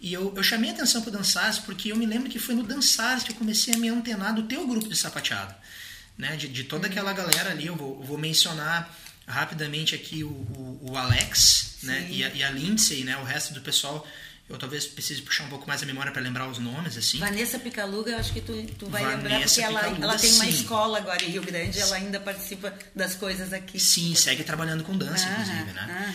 E 0.00 0.12
eu, 0.12 0.32
eu 0.36 0.42
chamei 0.42 0.70
a 0.70 0.72
atenção 0.72 1.00
para 1.02 1.10
o 1.10 1.12
Dançares 1.12 1.58
porque 1.58 1.92
eu 1.92 1.96
me 1.96 2.06
lembro 2.06 2.28
que 2.28 2.38
foi 2.38 2.54
no 2.54 2.62
Dançares 2.62 3.22
que 3.22 3.30
eu 3.30 3.36
comecei 3.36 3.74
a 3.74 3.78
me 3.78 3.88
antenar 3.88 4.34
do 4.34 4.42
teu 4.44 4.66
grupo 4.66 4.88
de 4.88 4.96
sapateado. 4.96 5.54
Né, 6.16 6.36
de, 6.36 6.46
de 6.46 6.62
toda 6.62 6.86
aquela 6.86 7.12
galera 7.12 7.50
ali, 7.50 7.66
eu 7.66 7.74
vou, 7.74 8.00
vou 8.04 8.16
mencionar 8.16 8.94
rapidamente 9.26 9.96
aqui 9.96 10.22
o, 10.22 10.28
o, 10.28 10.90
o 10.92 10.96
Alex 10.96 11.78
né, 11.82 12.06
e 12.08 12.22
a, 12.22 12.28
e, 12.28 12.42
a, 12.42 12.50
Lindsay, 12.50 13.02
né, 13.02 13.16
o 13.16 13.24
resto 13.24 13.52
do 13.52 13.60
pessoal. 13.60 14.06
Eu 14.48 14.58
talvez 14.58 14.86
precise 14.86 15.22
puxar 15.22 15.44
um 15.44 15.48
pouco 15.48 15.66
mais 15.66 15.82
a 15.82 15.86
memória 15.86 16.12
para 16.12 16.20
lembrar 16.20 16.46
os 16.48 16.58
nomes, 16.58 16.98
assim. 16.98 17.18
Vanessa 17.18 17.58
Picaluga, 17.58 18.10
eu 18.10 18.18
acho 18.18 18.32
que 18.32 18.42
tu, 18.42 18.52
tu 18.78 18.86
vai 18.88 19.02
Vanessa 19.02 19.22
lembrar, 19.22 19.40
porque 19.40 19.60
ela, 19.60 20.04
ela 20.04 20.18
tem 20.18 20.32
uma 20.32 20.44
sim. 20.44 20.50
escola 20.50 20.98
agora 20.98 21.24
em 21.24 21.30
Rio 21.30 21.42
Grande, 21.42 21.80
ela 21.80 21.96
ainda 21.96 22.20
participa 22.20 22.76
das 22.94 23.14
coisas 23.14 23.54
aqui. 23.54 23.80
Sim, 23.80 24.14
segue 24.14 24.44
trabalhando 24.44 24.84
com 24.84 24.96
dança, 24.96 25.26
inclusive, 25.28 25.72
né? 25.72 26.14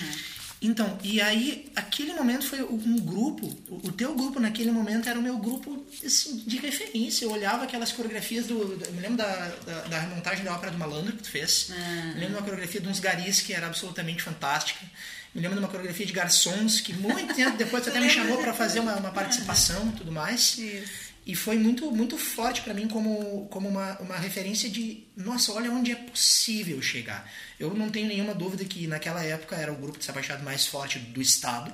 Então, 0.61 0.97
e 1.01 1.21
aí, 1.21 1.71
aquele 1.73 2.13
momento 2.13 2.45
foi 2.45 2.61
um 2.61 2.97
grupo, 2.99 3.47
o 3.69 3.91
teu 3.93 4.13
grupo 4.13 4.41
naquele 4.41 4.71
momento 4.71 5.07
era 5.07 5.17
o 5.17 5.21
meu 5.21 5.37
grupo 5.37 5.85
assim, 6.05 6.37
de 6.45 6.57
referência. 6.57 7.23
Eu 7.23 7.31
olhava 7.31 7.63
aquelas 7.63 7.93
coreografias 7.93 8.45
do. 8.45 8.75
do 8.75 8.91
me 8.91 8.99
lembro 8.99 9.17
da, 9.17 9.47
da, 9.65 9.81
da, 9.83 9.99
remontagem 9.99 10.43
da 10.43 10.53
ópera 10.53 10.71
do 10.71 10.77
Malandro 10.77 11.13
que 11.13 11.23
tu 11.23 11.29
fez. 11.29 11.69
Uhum. 11.69 12.13
Me 12.13 12.19
lembro 12.19 12.35
uma 12.35 12.41
coreografia 12.41 12.81
de 12.81 12.89
uns 12.89 12.99
garis 12.99 13.39
que 13.39 13.53
era 13.53 13.67
absolutamente 13.67 14.21
fantástica. 14.21 14.85
Me 15.33 15.41
lembro 15.41 15.57
de 15.57 15.63
uma 15.63 15.69
coreografia 15.69 16.05
de 16.05 16.13
garçons 16.13 16.81
que 16.81 16.93
muito 16.93 17.33
tempo 17.35 17.57
depois 17.57 17.85
até 17.87 17.99
me 17.99 18.09
chamou 18.09 18.37
para 18.37 18.53
fazer 18.53 18.79
uma, 18.79 18.95
uma 18.95 19.11
participação 19.11 19.89
e 19.89 19.97
tudo 19.97 20.11
mais. 20.11 20.57
Isso. 20.57 21.09
E 21.29 21.35
foi 21.35 21.59
muito, 21.59 21.91
muito 21.91 22.17
forte 22.17 22.61
para 22.61 22.73
mim 22.73 22.87
como, 22.87 23.47
como 23.51 23.69
uma, 23.69 23.99
uma 23.99 24.17
referência 24.17 24.67
de, 24.67 25.03
nossa, 25.15 25.51
olha 25.53 25.71
onde 25.71 25.91
é 25.91 25.95
possível 25.95 26.81
chegar. 26.81 27.31
Eu 27.59 27.71
não 27.75 27.89
tenho 27.89 28.07
nenhuma 28.07 28.33
dúvida 28.33 28.65
que 28.65 28.87
naquela 28.87 29.23
época 29.23 29.55
era 29.55 29.71
o 29.71 29.75
grupo 29.75 29.99
de 29.99 30.05
sapateado 30.05 30.43
mais 30.43 30.65
forte 30.65 30.97
do 30.97 31.21
estado, 31.21 31.71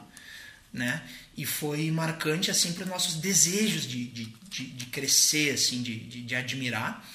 né? 0.73 1.01
E 1.37 1.45
foi 1.45 1.89
marcante, 1.89 2.51
assim, 2.51 2.73
para 2.73 2.83
os 2.83 2.89
nossos 2.89 3.15
desejos 3.15 3.83
de, 3.83 4.05
de, 4.07 4.25
de, 4.49 4.65
de 4.65 4.85
crescer, 4.87 5.51
assim, 5.51 5.81
de, 5.81 5.99
de, 5.99 6.21
de, 6.23 6.35
admirar. 6.35 7.07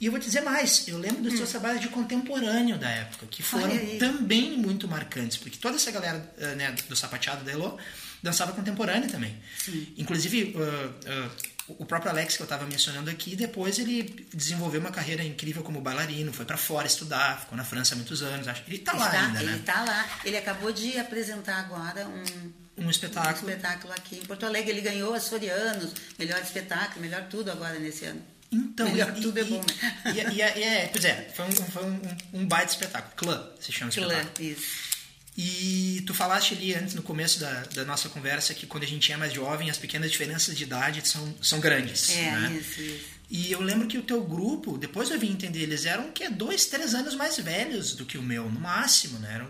E 0.00 0.06
eu 0.06 0.12
vou 0.12 0.20
te 0.20 0.26
dizer 0.26 0.42
mais, 0.42 0.86
eu 0.86 0.98
lembro 0.98 1.22
dos 1.22 1.34
hum. 1.34 1.36
seus 1.38 1.50
trabalhos 1.50 1.80
de 1.80 1.88
contemporâneo 1.88 2.78
da 2.78 2.88
época, 2.88 3.26
que 3.26 3.42
foram 3.42 3.76
também 3.98 4.56
muito 4.56 4.86
marcantes, 4.86 5.36
porque 5.36 5.58
toda 5.58 5.76
essa 5.76 5.90
galera 5.90 6.32
eh, 6.38 6.54
né, 6.54 6.74
do 6.88 6.94
sapateado 6.94 7.44
da 7.44 7.50
Elo 7.50 7.78
dançava 8.22 8.52
contemporâneo 8.52 9.10
também. 9.10 9.36
Sim. 9.58 9.92
Inclusive, 9.96 10.54
uh, 10.56 10.60
uh, 10.60 11.30
o 11.78 11.84
próprio 11.84 12.10
Alex 12.10 12.36
que 12.36 12.42
eu 12.42 12.44
estava 12.44 12.64
mencionando 12.66 13.10
aqui, 13.10 13.36
depois 13.36 13.78
ele 13.78 14.26
desenvolveu 14.32 14.80
uma 14.80 14.90
carreira 14.90 15.22
incrível 15.22 15.62
como 15.62 15.80
bailarino, 15.80 16.32
foi 16.32 16.44
para 16.44 16.56
fora 16.56 16.86
estudar, 16.86 17.40
ficou 17.40 17.56
na 17.56 17.64
França 17.64 17.94
há 17.94 17.96
muitos 17.96 18.22
anos. 18.22 18.46
Ele 18.66 18.76
está 18.76 18.92
lá 18.94 19.10
ainda, 19.10 19.38
ele 19.38 19.46
né? 19.46 19.52
Ele 19.52 19.60
está 19.60 19.84
lá. 19.84 20.08
Ele 20.24 20.36
acabou 20.36 20.72
de 20.72 20.98
apresentar 20.98 21.58
agora 21.58 22.08
um, 22.08 22.84
um 22.84 22.90
espetáculo. 22.90 23.46
Um 23.46 23.50
espetáculo 23.50 23.92
aqui 23.92 24.16
em 24.16 24.24
Porto 24.24 24.46
Alegre. 24.46 24.70
Ele 24.70 24.80
ganhou 24.80 25.12
as 25.12 25.24
Sorianos, 25.24 25.92
melhor 26.18 26.40
espetáculo, 26.40 27.00
melhor 27.00 27.28
tudo 27.28 27.50
agora 27.50 27.78
nesse 27.78 28.04
ano. 28.04 28.22
Então, 28.50 28.88
melhor 28.90 29.14
e, 29.16 29.20
tudo 29.20 29.38
e, 29.38 29.42
é 29.42 29.44
bom, 29.44 29.60
né? 29.60 30.12
E, 30.14 30.36
e, 30.36 30.42
é, 30.42 30.88
pois 30.90 31.04
é, 31.04 31.30
foi 31.34 31.46
um, 31.46 31.52
foi 31.52 31.84
um, 31.84 31.94
um, 32.32 32.40
um 32.40 32.46
baita 32.46 32.72
espetáculo. 32.72 33.14
Clã 33.14 33.50
se 33.60 33.72
chama 33.72 33.90
Clã, 33.92 34.06
espetáculo. 34.06 34.48
isso. 34.48 34.88
E 35.40 36.02
tu 36.04 36.12
falaste 36.12 36.54
ali 36.54 36.74
antes, 36.74 36.94
no 36.94 37.02
começo 37.02 37.38
da, 37.38 37.62
da 37.72 37.84
nossa 37.84 38.08
conversa, 38.08 38.52
que 38.54 38.66
quando 38.66 38.82
a 38.82 38.86
gente 38.88 39.12
é 39.12 39.16
mais 39.16 39.32
jovem, 39.32 39.70
as 39.70 39.78
pequenas 39.78 40.10
diferenças 40.10 40.56
de 40.56 40.64
idade 40.64 41.06
são, 41.06 41.32
são 41.40 41.60
grandes. 41.60 42.10
É, 42.10 42.30
né? 42.32 42.58
isso, 42.60 42.80
isso. 42.80 43.18
E 43.30 43.52
eu 43.52 43.60
lembro 43.60 43.86
que 43.86 43.98
o 43.98 44.02
teu 44.02 44.24
grupo, 44.24 44.78
depois 44.78 45.10
eu 45.10 45.18
vim 45.18 45.30
entender, 45.30 45.60
eles 45.60 45.84
eram 45.84 46.10
que 46.10 46.28
dois, 46.28 46.66
três 46.66 46.94
anos 46.94 47.14
mais 47.14 47.36
velhos 47.36 47.94
do 47.94 48.04
que 48.04 48.16
o 48.16 48.22
meu, 48.22 48.50
no 48.50 48.58
máximo, 48.58 49.18
né? 49.18 49.34
Eram 49.34 49.48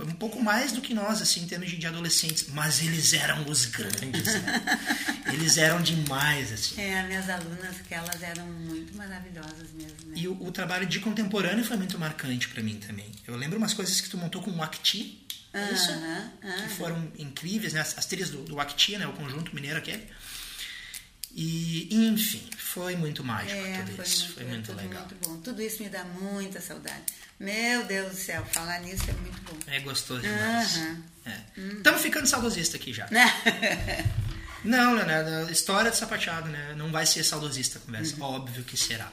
um 0.00 0.14
pouco 0.14 0.42
mais 0.42 0.72
do 0.72 0.80
que 0.80 0.94
nós, 0.94 1.20
assim, 1.22 1.42
em 1.42 1.46
termos 1.46 1.70
de 1.70 1.86
adolescentes. 1.86 2.46
Mas 2.48 2.80
eles 2.82 3.12
eram 3.12 3.48
os 3.48 3.66
grandes, 3.66 4.24
né? 4.42 4.78
Eles 5.32 5.56
eram 5.56 5.80
demais, 5.80 6.52
assim. 6.52 6.80
É, 6.80 7.02
minhas 7.04 7.28
alunas, 7.30 7.76
que 7.88 7.94
elas 7.94 8.22
eram 8.22 8.44
muito 8.46 8.94
maravilhosas 8.94 9.70
mesmo. 9.72 9.96
Né? 10.06 10.14
E 10.16 10.28
o, 10.28 10.42
o, 10.42 10.52
trabalho 10.52 10.84
de 10.84 11.00
contemporâneo 11.00 11.64
foi 11.64 11.76
muito 11.78 11.98
marcante 11.98 12.48
para 12.48 12.62
mim 12.62 12.76
também. 12.76 13.10
Eu 13.26 13.36
lembro 13.36 13.56
umas 13.56 13.72
coisas 13.72 13.98
que 14.00 14.10
tu 14.10 14.18
montou 14.18 14.42
com 14.42 14.50
o 14.50 14.62
Acti, 14.62 15.24
uh 15.54 15.58
-huh, 15.58 15.64
uh 15.64 16.30
-huh. 16.42 16.68
que 16.68 16.74
foram 16.74 17.10
incríveis, 17.18 17.72
né? 17.72 17.80
As, 17.80 17.96
as 17.96 18.04
trilhas 18.04 18.28
do, 18.28 18.42
do 18.42 18.60
Acti, 18.60 18.98
né? 18.98 19.06
O 19.06 19.12
conjunto 19.12 19.54
mineiro 19.54 19.78
aquele. 19.78 20.06
E, 21.34 21.88
enfim, 22.08 22.46
foi 22.58 22.94
muito 22.94 23.24
mágico 23.24 23.58
é, 23.58 23.78
tudo 23.78 23.96
foi 23.96 24.04
isso. 24.04 24.24
Muito, 24.24 24.34
foi 24.34 24.44
muito 24.44 24.72
legal. 24.74 25.06
Muito 25.06 25.28
bom. 25.28 25.36
Tudo 25.38 25.62
isso 25.62 25.82
me 25.82 25.88
dá 25.88 26.04
muita 26.04 26.60
saudade. 26.60 27.04
Meu 27.40 27.84
Deus 27.86 28.10
do 28.10 28.16
céu, 28.16 28.44
falar 28.52 28.80
nisso 28.80 29.04
é 29.08 29.12
muito 29.14 29.40
bom. 29.42 29.56
É 29.66 29.80
gostoso 29.80 30.20
demais. 30.20 30.76
Uhum. 30.76 31.02
Estamos 31.78 32.00
é. 32.00 32.02
ficando 32.02 32.26
saudosista 32.26 32.76
aqui 32.76 32.92
já. 32.92 33.08
Não, 34.62 34.94
Leonardo, 34.94 35.50
história 35.50 35.90
de 35.90 35.96
sapateado, 35.96 36.48
né? 36.48 36.74
Não 36.76 36.92
vai 36.92 37.06
ser 37.06 37.24
saudosista 37.24 37.78
a 37.78 37.82
conversa. 37.82 38.14
Uhum. 38.16 38.22
Óbvio 38.22 38.62
que 38.62 38.76
será. 38.76 39.10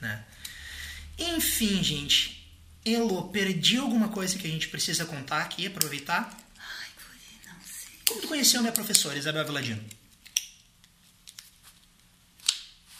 Né? 0.00 0.24
Enfim, 1.18 1.82
gente. 1.82 2.36
Elo, 2.84 3.28
perdi 3.28 3.76
alguma 3.76 4.08
coisa 4.08 4.38
que 4.38 4.46
a 4.46 4.50
gente 4.50 4.68
precisa 4.68 5.04
contar 5.04 5.42
aqui, 5.42 5.66
aproveitar? 5.66 6.36
Ai, 6.58 6.88
não 7.46 7.60
sei. 7.62 7.90
Como 8.06 8.20
tu 8.20 8.28
conheceu 8.28 8.60
minha 8.60 8.72
professora, 8.72 9.18
Isabel 9.18 9.44
Veladino? 9.44 9.82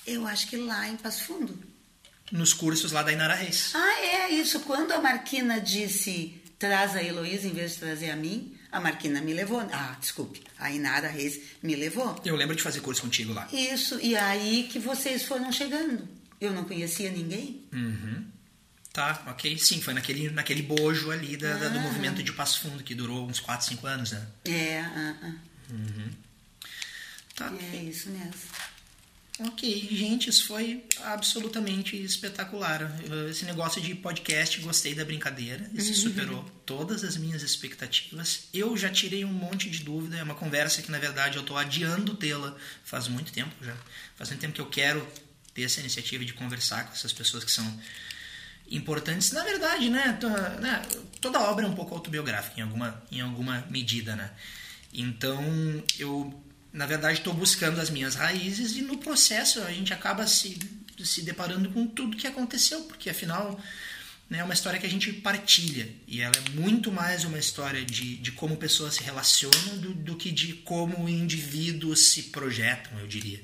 Eu 0.09 0.27
acho 0.27 0.49
que 0.49 0.57
lá 0.57 0.89
em 0.89 0.97
Passo 0.97 1.25
Fundo. 1.25 1.59
Nos 2.33 2.55
cursos 2.55 2.93
lá 2.93 3.03
da 3.03 3.13
Inara 3.13 3.35
Reis. 3.35 3.73
Ah, 3.75 4.01
é 4.01 4.31
isso. 4.31 4.61
Quando 4.61 4.93
a 4.93 5.01
Marquina 5.01 5.61
disse 5.61 6.41
traz 6.59 6.97
a 6.97 7.03
Heloísa 7.03 7.47
em 7.47 7.53
vez 7.53 7.73
de 7.73 7.79
trazer 7.79 8.11
a 8.11 8.17
mim, 8.17 8.55
a 8.73 8.81
Marquina 8.81 9.21
me 9.21 9.33
levou. 9.33 9.61
Ah, 9.73 9.97
desculpe, 10.01 10.43
a 10.59 10.71
Inara 10.71 11.09
Reis 11.09 11.41
me 11.63 11.77
levou. 11.77 12.21
Eu 12.25 12.37
lembro 12.37 12.57
de 12.57 12.63
fazer 12.63 12.81
curso 12.81 13.03
contigo 13.03 13.33
lá. 13.33 13.49
Isso, 13.53 14.01
e 14.01 14.17
aí 14.17 14.69
que 14.73 14.79
vocês 14.79 15.23
foram 15.23 15.53
chegando. 15.53 16.09
Eu 16.41 16.53
não 16.53 16.65
conhecia 16.65 17.11
ninguém. 17.11 17.65
Uhum. 17.73 18.27
Tá, 18.93 19.23
ok. 19.29 19.59
Sim, 19.59 19.81
foi 19.81 19.95
naquele, 19.95 20.31
naquele 20.31 20.63
bojo 20.63 21.11
ali 21.11 21.37
da, 21.37 21.55
ah. 21.55 21.69
do 21.69 21.81
movimento 21.81 22.23
de 22.23 22.33
Passo 22.33 22.61
Fundo, 22.61 22.83
que 22.83 22.95
durou 22.95 23.29
uns 23.29 23.41
4, 23.41 23.67
5 23.67 23.87
anos, 23.87 24.13
né? 24.13 24.27
É, 24.47 24.81
ah, 24.81 25.17
ah. 25.23 25.35
Uhum. 25.71 26.11
Tá. 27.37 27.53
É 27.73 27.77
isso 27.77 28.11
mesmo. 28.11 28.35
Ok, 29.41 29.89
gente, 29.93 30.29
isso 30.29 30.47
foi 30.49 30.85
absolutamente 31.05 31.97
espetacular. 31.97 32.93
Esse 33.31 33.45
negócio 33.45 33.81
de 33.81 33.95
podcast, 33.95 34.61
gostei 34.61 34.97
da 34.97 35.05
brincadeira. 35.05 35.71
Isso 35.73 35.91
uhum. 35.91 35.97
superou 35.97 36.43
todas 36.67 37.05
as 37.05 37.17
minhas 37.17 37.43
expectativas. 37.43 38.49
Eu 38.53 38.77
já 38.77 38.91
tirei 38.91 39.25
um 39.25 39.33
monte 39.33 39.71
de 39.71 39.85
dúvida. 39.85 40.17
É 40.17 40.23
uma 40.25 40.35
conversa 40.35 40.83
que, 40.83 40.91
na 40.91 40.99
verdade, 40.99 41.37
eu 41.37 41.43
estou 41.43 41.57
adiando 41.57 42.17
tê-la 42.17 42.57
faz 42.83 43.07
muito 43.07 43.33
tempo 43.33 43.55
já. 43.63 43.77
Faz 44.17 44.31
muito 44.31 44.41
tempo 44.41 44.55
que 44.55 44.61
eu 44.61 44.67
quero 44.67 45.07
ter 45.55 45.63
essa 45.63 45.79
iniciativa 45.79 46.25
de 46.25 46.33
conversar 46.33 46.87
com 46.87 46.93
essas 46.93 47.13
pessoas 47.13 47.45
que 47.45 47.53
são 47.53 47.81
importantes. 48.69 49.31
Na 49.31 49.45
verdade, 49.45 49.89
né, 49.89 50.19
né 50.61 50.83
toda 51.21 51.39
obra 51.41 51.65
é 51.65 51.69
um 51.69 51.77
pouco 51.77 51.95
autobiográfica, 51.95 52.59
em 52.59 52.63
alguma, 52.65 53.03
em 53.11 53.21
alguma 53.21 53.65
medida, 53.71 54.17
né? 54.17 54.33
Então, 54.93 55.41
eu 55.97 56.43
na 56.79 56.87
verdade, 56.87 57.19
estou 57.19 57.35
buscando 57.35 57.81
as 57.81 57.91
minhas 57.91 58.15
raízes 58.15 58.77
e 58.77 58.83
no 58.83 58.99
processo 58.99 59.61
a 59.63 59.73
gente 59.73 59.93
acaba 59.93 60.25
se, 60.29 60.57
se 61.05 61.23
deparando 61.23 61.69
com 61.71 61.85
tudo 61.89 62.17
que 62.17 62.25
aconteceu, 62.25 62.83
porque 62.83 63.11
afinal 63.11 63.61
né, 64.31 64.39
é 64.39 64.45
uma 64.45 64.55
história 64.55 64.79
que 64.79 64.87
a 64.87 64.89
gente 64.89 65.13
partilha 65.13 65.89
e 66.07 66.21
ela 66.21 66.37
é 66.37 66.51
muito 66.51 66.93
mais 66.93 67.25
uma 67.25 67.37
história 67.37 67.85
de, 67.85 68.19
de 68.19 68.31
como 68.31 68.57
pessoas 68.57 68.95
se 68.95 69.03
relacionam 69.03 69.79
do, 69.79 69.93
do 69.93 70.15
que 70.15 70.31
de 70.31 70.53
como 70.53 71.09
indivíduos 71.09 72.13
se 72.13 72.25
projetam, 72.25 72.97
eu 73.01 73.09
diria. 73.09 73.43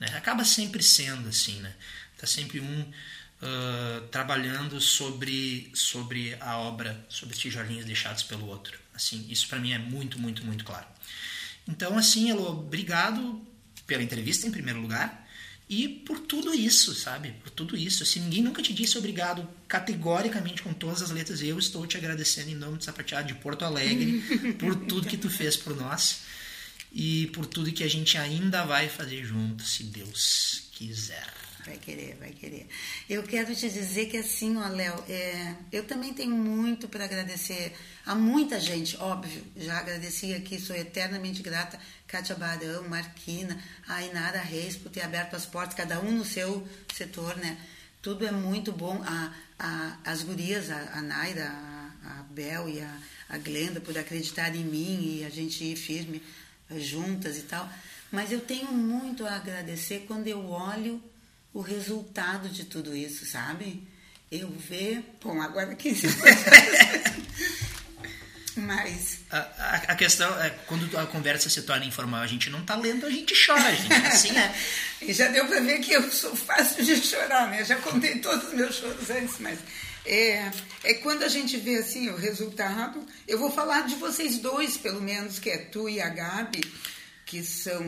Né? 0.00 0.08
Acaba 0.16 0.44
sempre 0.44 0.82
sendo 0.82 1.28
assim, 1.28 1.60
né? 1.60 1.72
Tá 2.18 2.26
sempre 2.26 2.58
um 2.58 2.80
uh, 2.80 4.00
trabalhando 4.08 4.80
sobre, 4.80 5.70
sobre 5.74 6.36
a 6.40 6.58
obra, 6.58 7.06
sobre 7.08 7.36
os 7.36 7.40
tijolinhos 7.40 7.84
deixados 7.84 8.24
pelo 8.24 8.48
outro. 8.48 8.76
Assim, 8.92 9.24
isso 9.30 9.46
para 9.46 9.60
mim 9.60 9.72
é 9.72 9.78
muito, 9.78 10.18
muito, 10.18 10.44
muito 10.44 10.64
claro. 10.64 10.86
Então, 11.68 11.96
assim, 11.96 12.30
Elô, 12.30 12.50
obrigado 12.50 13.40
pela 13.86 14.02
entrevista 14.02 14.46
em 14.46 14.50
primeiro 14.50 14.80
lugar 14.80 15.24
e 15.68 15.88
por 15.88 16.20
tudo 16.20 16.54
isso, 16.54 16.94
sabe? 16.94 17.32
Por 17.42 17.50
tudo 17.50 17.76
isso. 17.76 18.04
Se 18.04 18.20
ninguém 18.20 18.42
nunca 18.42 18.62
te 18.62 18.72
disse 18.72 18.98
obrigado 18.98 19.48
categoricamente 19.66 20.62
com 20.62 20.72
todas 20.72 21.02
as 21.02 21.10
letras, 21.10 21.40
eu 21.42 21.58
estou 21.58 21.86
te 21.86 21.96
agradecendo 21.96 22.50
em 22.50 22.54
nome 22.54 22.78
do 22.78 22.84
Sapateado 22.84 23.28
de 23.28 23.34
Porto 23.34 23.64
Alegre 23.64 24.20
por 24.58 24.74
tudo 24.74 25.08
que 25.08 25.16
tu 25.16 25.30
fez 25.30 25.56
por 25.56 25.74
nós 25.74 26.20
e 26.92 27.26
por 27.28 27.46
tudo 27.46 27.72
que 27.72 27.82
a 27.82 27.88
gente 27.88 28.16
ainda 28.18 28.64
vai 28.64 28.88
fazer 28.88 29.24
junto, 29.24 29.64
se 29.64 29.84
Deus 29.84 30.68
quiser. 30.72 31.43
Vai 31.64 31.78
querer, 31.78 32.14
vai 32.20 32.30
querer. 32.30 32.68
Eu 33.08 33.22
quero 33.22 33.54
te 33.54 33.70
dizer 33.70 34.06
que 34.10 34.18
assim, 34.18 34.54
ó, 34.58 34.68
Léo, 34.68 35.02
é, 35.08 35.54
eu 35.72 35.84
também 35.84 36.12
tenho 36.12 36.36
muito 36.36 36.86
para 36.88 37.04
agradecer 37.04 37.72
a 38.04 38.14
muita 38.14 38.60
gente, 38.60 38.98
óbvio. 38.98 39.42
Já 39.56 39.78
agradeci 39.78 40.34
aqui, 40.34 40.60
sou 40.60 40.76
eternamente 40.76 41.42
grata, 41.42 41.80
Kátia 42.06 42.36
Barão, 42.36 42.86
Marquina, 42.86 43.58
a 43.88 44.02
Inara 44.02 44.40
Reis, 44.40 44.76
por 44.76 44.92
ter 44.92 45.00
aberto 45.00 45.36
as 45.36 45.46
portas, 45.46 45.74
cada 45.74 45.98
um 46.00 46.12
no 46.12 46.24
seu 46.24 46.68
setor, 46.94 47.34
né? 47.38 47.56
Tudo 48.02 48.26
é 48.26 48.30
muito 48.30 48.70
bom. 48.70 49.02
A, 49.02 49.32
a, 49.58 49.96
as 50.04 50.22
gurias, 50.22 50.70
a, 50.70 50.98
a 50.98 51.00
Naira, 51.00 51.48
a, 51.48 52.20
a 52.20 52.22
Bel 52.24 52.68
e 52.68 52.82
a, 52.82 52.98
a 53.30 53.38
Glenda, 53.38 53.80
por 53.80 53.96
acreditar 53.96 54.54
em 54.54 54.64
mim 54.64 55.18
e 55.18 55.24
a 55.24 55.30
gente 55.30 55.64
ir 55.64 55.76
firme 55.76 56.22
eh, 56.70 56.78
juntas 56.78 57.38
e 57.38 57.42
tal. 57.42 57.66
Mas 58.12 58.30
eu 58.30 58.42
tenho 58.42 58.70
muito 58.70 59.26
a 59.26 59.36
agradecer 59.36 60.04
quando 60.06 60.28
eu 60.28 60.46
olho 60.50 61.02
o 61.54 61.60
resultado 61.60 62.48
de 62.48 62.64
tudo 62.64 62.94
isso, 62.94 63.24
sabe? 63.24 63.86
Eu 64.30 64.50
ver, 64.50 65.16
bom, 65.22 65.40
agora 65.40 65.74
15 65.74 66.08
Mas. 68.56 69.18
A, 69.30 69.38
a, 69.38 69.74
a, 69.74 69.96
questão 69.96 70.30
é 70.40 70.50
quando 70.66 70.96
a 70.96 71.06
conversa 71.06 71.50
se 71.50 71.62
torna 71.62 71.84
informal, 71.84 72.22
a 72.22 72.26
gente 72.26 72.50
não 72.50 72.64
tá 72.64 72.76
lendo, 72.76 73.04
a 73.06 73.10
gente 73.10 73.34
chora, 73.34 73.74
gente. 73.74 73.92
Assim 73.92 74.30
é. 74.38 74.54
e 75.02 75.12
já 75.12 75.28
deu 75.28 75.46
para 75.46 75.60
ver 75.60 75.80
que 75.80 75.92
eu 75.92 76.08
sou 76.10 76.36
fácil 76.36 76.84
de 76.84 76.96
chorar, 76.96 77.48
né? 77.50 77.64
Já 77.64 77.76
contei 77.76 78.18
todos 78.20 78.48
os 78.48 78.54
meus 78.54 78.76
choros 78.76 79.10
antes, 79.10 79.38
mas. 79.40 79.58
É, 80.06 80.50
é 80.84 80.94
quando 80.94 81.24
a 81.24 81.28
gente 81.28 81.56
vê 81.56 81.78
assim 81.78 82.08
o 82.10 82.16
resultado. 82.16 83.04
Eu 83.26 83.38
vou 83.38 83.50
falar 83.50 83.88
de 83.88 83.96
vocês 83.96 84.38
dois, 84.38 84.76
pelo 84.76 85.00
menos, 85.00 85.38
que 85.38 85.50
é 85.50 85.58
tu 85.58 85.88
e 85.88 86.00
a 86.00 86.08
Gabi, 86.08 86.62
que 87.26 87.42
são, 87.42 87.82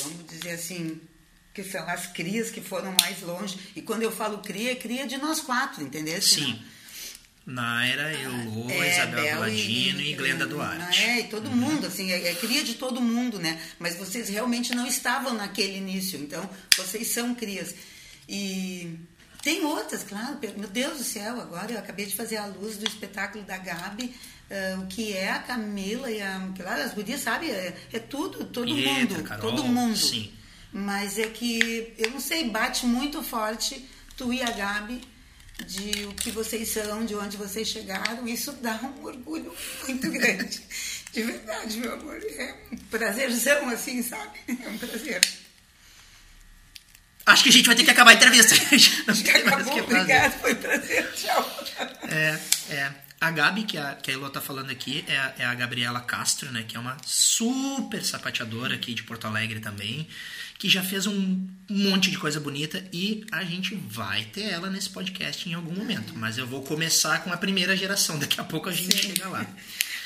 vamos 0.00 0.26
dizer 0.28 0.50
assim, 0.50 1.00
que 1.58 1.64
são 1.64 1.88
as 1.88 2.06
crias 2.06 2.50
que 2.50 2.60
foram 2.60 2.92
mais 2.92 3.20
longe. 3.20 3.58
E 3.74 3.82
quando 3.82 4.02
eu 4.02 4.12
falo 4.12 4.38
cria, 4.38 4.72
é 4.72 4.74
cria 4.76 5.06
de 5.08 5.16
nós 5.16 5.40
quatro, 5.40 5.82
entendeu? 5.82 6.22
Sim. 6.22 6.62
Naira, 7.44 8.12
Elô, 8.12 8.70
é, 8.70 8.92
Isabel 8.92 9.40
Ladino 9.40 10.00
e, 10.00 10.12
e 10.12 10.14
Glenda 10.14 10.46
Duarte. 10.46 11.02
É, 11.02 11.20
e 11.20 11.24
todo 11.24 11.48
uhum. 11.48 11.56
mundo, 11.56 11.86
assim, 11.86 12.12
é, 12.12 12.28
é 12.28 12.34
cria 12.34 12.62
de 12.62 12.74
todo 12.74 13.00
mundo, 13.00 13.40
né? 13.40 13.60
Mas 13.78 13.96
vocês 13.96 14.28
realmente 14.28 14.72
não 14.72 14.86
estavam 14.86 15.34
naquele 15.34 15.78
início, 15.78 16.20
então 16.20 16.48
vocês 16.76 17.08
são 17.08 17.34
crias. 17.34 17.74
E 18.28 18.96
tem 19.42 19.64
outras, 19.64 20.04
claro, 20.04 20.38
meu 20.56 20.68
Deus 20.68 20.98
do 20.98 21.04
céu, 21.04 21.40
agora 21.40 21.72
eu 21.72 21.78
acabei 21.78 22.06
de 22.06 22.14
fazer 22.14 22.36
a 22.36 22.46
luz 22.46 22.76
do 22.76 22.86
espetáculo 22.86 23.42
da 23.44 23.56
Gabi, 23.56 24.14
uh, 24.50 24.82
o 24.82 24.86
que 24.86 25.12
é 25.14 25.30
a 25.30 25.38
Camila 25.40 26.08
e 26.08 26.22
a. 26.22 26.52
Claro, 26.54 26.82
as 26.82 26.94
gurias, 26.94 27.22
sabe? 27.22 27.50
É, 27.50 27.74
é 27.94 27.98
tudo, 27.98 28.44
todo 28.44 28.72
mundo. 28.76 29.22
Carol, 29.24 29.50
todo 29.50 29.64
mundo. 29.64 29.96
Sim. 29.96 30.37
Mas 30.72 31.18
é 31.18 31.26
que, 31.26 31.94
eu 31.98 32.10
não 32.10 32.20
sei, 32.20 32.48
bate 32.48 32.84
muito 32.86 33.22
forte 33.22 33.88
tu 34.16 34.32
e 34.32 34.42
a 34.42 34.50
Gabi 34.50 35.00
de 35.66 36.04
o 36.06 36.14
que 36.14 36.30
vocês 36.30 36.68
são, 36.68 37.04
de 37.04 37.14
onde 37.14 37.36
vocês 37.36 37.68
chegaram. 37.68 38.26
Isso 38.28 38.52
dá 38.52 38.74
um 38.82 39.04
orgulho 39.04 39.52
muito 39.86 40.10
grande. 40.12 40.62
De 41.12 41.22
verdade, 41.22 41.78
meu 41.78 41.94
amor. 41.94 42.16
É 42.16 42.54
um 42.72 42.76
prazerzão, 42.76 43.68
assim, 43.68 44.02
sabe? 44.02 44.38
É 44.48 44.68
um 44.68 44.78
prazer. 44.78 45.20
Acho 47.26 47.42
que 47.42 47.48
a 47.48 47.52
gente 47.52 47.66
vai 47.66 47.76
ter 47.76 47.84
que 47.84 47.90
acabar 47.90 48.12
a 48.12 48.14
entrevista. 48.14 48.54
Acho 48.74 49.24
que 49.24 49.30
acabou, 49.30 49.78
obrigado, 49.80 50.40
foi 50.40 50.52
um 50.52 50.56
prazer. 50.56 51.12
Tchau. 51.12 51.66
É, 52.08 52.38
é. 52.74 52.92
A 53.20 53.32
Gabi, 53.32 53.64
que 53.64 53.76
a, 53.76 53.96
que 53.96 54.12
a 54.12 54.14
Elô 54.14 54.30
tá 54.30 54.40
falando 54.40 54.70
aqui, 54.70 55.04
é 55.08 55.18
a, 55.18 55.34
é 55.40 55.44
a 55.44 55.54
Gabriela 55.54 56.00
Castro, 56.00 56.52
né? 56.52 56.64
Que 56.66 56.76
é 56.76 56.80
uma 56.80 56.96
super 57.04 58.02
sapateadora 58.04 58.76
aqui 58.76 58.94
de 58.94 59.02
Porto 59.02 59.26
Alegre 59.26 59.58
também 59.60 60.08
que 60.58 60.68
já 60.68 60.82
fez 60.82 61.06
um 61.06 61.46
monte 61.70 62.10
de 62.10 62.18
coisa 62.18 62.40
bonita 62.40 62.84
e 62.92 63.24
a 63.30 63.44
gente 63.44 63.76
vai 63.76 64.24
ter 64.24 64.42
ela 64.42 64.68
nesse 64.68 64.90
podcast 64.90 65.48
em 65.48 65.54
algum 65.54 65.72
momento. 65.72 66.14
Mas 66.16 66.36
eu 66.36 66.46
vou 66.46 66.62
começar 66.62 67.22
com 67.22 67.32
a 67.32 67.36
primeira 67.36 67.76
geração, 67.76 68.18
daqui 68.18 68.40
a 68.40 68.44
pouco 68.44 68.68
a 68.68 68.72
gente 68.72 68.96
Sim. 68.96 69.14
chega 69.14 69.28
lá. 69.28 69.46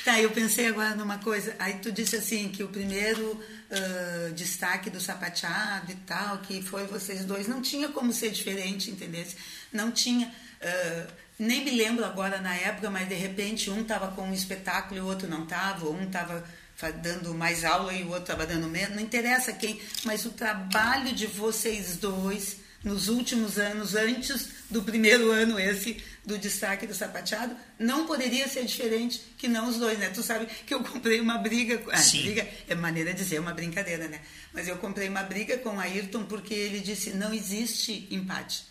Tá, 0.03 0.19
eu 0.19 0.31
pensei 0.31 0.67
agora 0.67 0.93
numa 0.95 1.17
coisa. 1.17 1.55
Aí 1.57 1.75
tu 1.75 1.89
disse 1.89 2.17
assim 2.17 2.49
que 2.49 2.61
o 2.61 2.67
primeiro 2.67 3.25
uh, 3.31 4.33
destaque 4.33 4.89
do 4.89 4.99
sapateado 4.99 5.93
e 5.93 5.95
tal, 5.95 6.39
que 6.39 6.61
foi 6.61 6.85
vocês 6.85 7.23
dois, 7.23 7.47
não 7.47 7.61
tinha 7.61 7.87
como 7.87 8.11
ser 8.11 8.29
diferente, 8.29 8.91
entendeu? 8.91 9.25
Não 9.71 9.93
tinha. 9.93 10.27
Uh, 10.61 11.07
nem 11.39 11.63
me 11.63 11.71
lembro 11.71 12.03
agora 12.03 12.41
na 12.41 12.53
época, 12.53 12.89
mas 12.89 13.07
de 13.07 13.15
repente 13.15 13.69
um 13.69 13.81
estava 13.81 14.09
com 14.09 14.23
um 14.23 14.33
espetáculo 14.33 14.99
e 14.99 15.01
o 15.01 15.05
outro 15.05 15.25
não 15.29 15.43
estava, 15.43 15.89
um 15.89 16.03
estava 16.03 16.43
dando 16.91 17.33
mais 17.33 17.63
aula 17.63 17.93
e 17.93 18.03
o 18.03 18.07
outro 18.07 18.23
estava 18.23 18.45
dando 18.45 18.67
menos, 18.67 18.95
não 18.95 19.01
interessa 19.01 19.53
quem, 19.53 19.79
mas 20.03 20.25
o 20.25 20.31
trabalho 20.31 21.13
de 21.13 21.27
vocês 21.27 21.97
dois 21.97 22.57
nos 22.83 23.07
últimos 23.07 23.57
anos, 23.57 23.95
antes 23.95 24.49
do 24.69 24.83
primeiro 24.83 25.31
ano 25.31 25.57
esse 25.57 26.03
do 26.25 26.37
destaque 26.37 26.85
do 26.85 26.93
sapateado, 26.93 27.55
não 27.79 28.05
poderia 28.05 28.47
ser 28.47 28.65
diferente 28.65 29.21
que 29.37 29.47
não 29.47 29.69
os 29.69 29.77
dois, 29.77 29.97
né? 29.97 30.09
Tu 30.09 30.21
sabe 30.21 30.47
que 30.65 30.73
eu 30.73 30.83
comprei 30.83 31.19
uma 31.19 31.37
briga, 31.37 31.81
ah, 31.91 32.01
briga 32.11 32.47
é 32.67 32.75
maneira 32.75 33.13
de 33.13 33.23
dizer, 33.23 33.37
é 33.37 33.39
uma 33.39 33.53
brincadeira, 33.53 34.07
né? 34.07 34.19
Mas 34.53 34.67
eu 34.67 34.77
comprei 34.77 35.07
uma 35.07 35.23
briga 35.23 35.57
com 35.57 35.77
o 35.77 35.79
Ayrton 35.79 36.25
porque 36.25 36.53
ele 36.53 36.81
disse, 36.81 37.11
não 37.11 37.33
existe 37.33 38.07
empate. 38.11 38.65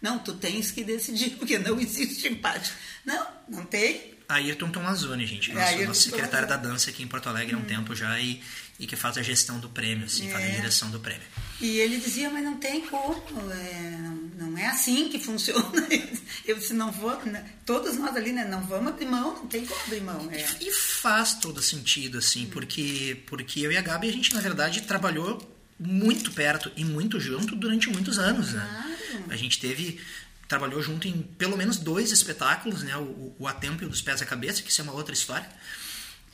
Não, 0.00 0.18
tu 0.20 0.34
tens 0.34 0.70
que 0.70 0.84
decidir, 0.84 1.30
porque 1.38 1.58
não 1.58 1.80
existe 1.80 2.28
empate. 2.28 2.72
Não, 3.04 3.26
não 3.48 3.64
tem, 3.64 4.17
Ayrton 4.28 4.68
Tomazoni, 4.68 5.26
gente. 5.26 5.52
Nosso, 5.52 5.72
é, 5.72 5.86
nosso 5.86 6.02
secretário 6.02 6.46
da 6.46 6.56
dança 6.56 6.90
aqui 6.90 7.02
em 7.02 7.06
Porto 7.08 7.28
Alegre 7.28 7.54
há 7.54 7.58
um 7.58 7.62
hum. 7.62 7.64
tempo 7.64 7.94
já 7.94 8.20
e, 8.20 8.42
e 8.78 8.86
que 8.86 8.94
faz 8.94 9.16
a 9.16 9.22
gestão 9.22 9.58
do 9.58 9.70
prêmio, 9.70 10.04
assim, 10.04 10.28
é. 10.28 10.32
faz 10.32 10.44
a 10.44 10.48
é. 10.48 10.50
direção 10.50 10.90
do 10.90 11.00
prêmio. 11.00 11.26
E 11.60 11.78
ele 11.78 11.96
dizia, 11.96 12.28
mas 12.28 12.44
não 12.44 12.58
tem 12.58 12.82
como, 12.82 13.22
é, 13.50 13.96
não, 13.98 14.48
não 14.50 14.58
é 14.58 14.66
assim 14.66 15.08
que 15.08 15.18
funciona. 15.18 15.88
Eu 16.44 16.56
disse, 16.56 16.74
não 16.74 16.92
vou, 16.92 17.18
né? 17.24 17.42
todos 17.64 17.96
nós 17.96 18.14
ali, 18.14 18.32
né? 18.32 18.44
Não 18.44 18.60
vamos 18.60 18.92
abrir 18.92 19.06
mão, 19.06 19.34
não 19.34 19.46
tem 19.46 19.64
como 19.64 19.80
abrir 19.80 20.02
mão. 20.02 20.28
É. 20.30 20.44
E 20.60 20.70
faz 20.72 21.34
todo 21.34 21.62
sentido, 21.62 22.18
assim, 22.18 22.44
hum. 22.44 22.50
porque, 22.50 23.22
porque 23.26 23.60
eu 23.60 23.72
e 23.72 23.78
a 23.78 23.82
Gabi, 23.82 24.10
a 24.10 24.12
gente, 24.12 24.34
na 24.34 24.40
verdade, 24.42 24.82
trabalhou 24.82 25.40
muito 25.80 26.32
perto 26.32 26.70
e 26.76 26.84
muito 26.84 27.18
junto 27.18 27.56
durante 27.56 27.88
muitos 27.88 28.18
anos, 28.18 28.52
né? 28.52 28.68
Claro. 29.10 29.24
A 29.30 29.36
gente 29.36 29.58
teve 29.58 29.98
trabalhou 30.48 30.82
junto 30.82 31.06
em 31.06 31.22
pelo 31.22 31.56
menos 31.56 31.76
dois 31.76 32.10
espetáculos, 32.10 32.82
né? 32.82 32.96
O, 32.96 33.36
o 33.38 33.46
A 33.46 33.52
Tempo 33.52 33.84
e 33.84 33.86
o 33.86 33.88
dos 33.88 34.00
Pés 34.00 34.22
à 34.22 34.26
Cabeça, 34.26 34.62
que 34.62 34.70
isso 34.70 34.80
é 34.80 34.84
uma 34.84 34.94
outra 34.94 35.12
história, 35.12 35.48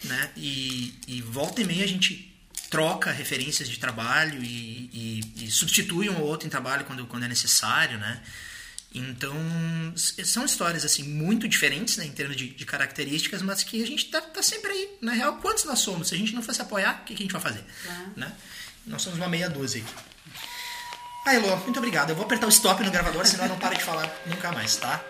né? 0.05 0.31
E, 0.37 0.95
e 1.09 1.21
volta 1.21 1.61
e 1.61 1.65
meia 1.65 1.85
a 1.85 1.89
gente 1.89 2.33
troca 2.71 3.11
referências 3.11 3.69
de 3.69 3.79
trabalho 3.79 4.43
e, 4.43 4.91
e, 5.37 5.45
e, 5.45 5.51
substitui 5.51 6.09
um 6.09 6.21
ou 6.21 6.27
outro 6.27 6.47
em 6.47 6.51
trabalho 6.51 6.85
quando, 6.85 7.07
quando 7.07 7.25
é 7.25 7.29
necessário, 7.29 7.99
né? 7.99 8.23
Então, 8.95 9.35
são 9.97 10.45
histórias, 10.45 10.85
assim, 10.85 11.03
muito 11.03 11.49
diferentes, 11.49 11.97
né, 11.97 12.07
em 12.07 12.13
termos 12.13 12.37
de, 12.37 12.51
de 12.51 12.65
características, 12.65 13.43
mas 13.43 13.65
que 13.65 13.83
a 13.83 13.87
gente 13.87 14.05
tá, 14.05 14.21
tá, 14.21 14.41
sempre 14.41 14.71
aí. 14.71 14.89
Na 15.01 15.13
real, 15.13 15.39
quantos 15.39 15.65
nós 15.65 15.81
somos? 15.81 16.09
Se 16.09 16.15
a 16.15 16.19
gente 16.19 16.33
não 16.33 16.43
fosse 16.43 16.63
apoiar, 16.63 17.01
o 17.03 17.05
que, 17.05 17.15
que 17.15 17.23
a 17.23 17.25
gente 17.25 17.33
vai 17.33 17.43
fazer? 17.43 17.65
Né? 18.17 18.33
Nós 18.87 19.03
somos 19.03 19.19
uma 19.19 19.29
meia 19.29 19.51
dúzia 19.51 19.83
aqui. 19.83 20.14
Ah, 21.25 21.35
Elô, 21.35 21.57
muito 21.57 21.79
obrigado. 21.79 22.11
Eu 22.11 22.17
vou 22.17 22.25
apertar 22.25 22.47
o 22.47 22.51
stop 22.51 22.83
no 22.83 22.91
gravador, 22.91 23.27
senão 23.27 23.45
eu 23.45 23.49
não 23.51 23.59
paro 23.59 23.75
de 23.77 23.83
falar 23.83 24.09
nunca 24.27 24.53
mais, 24.53 24.77
tá? 24.77 25.03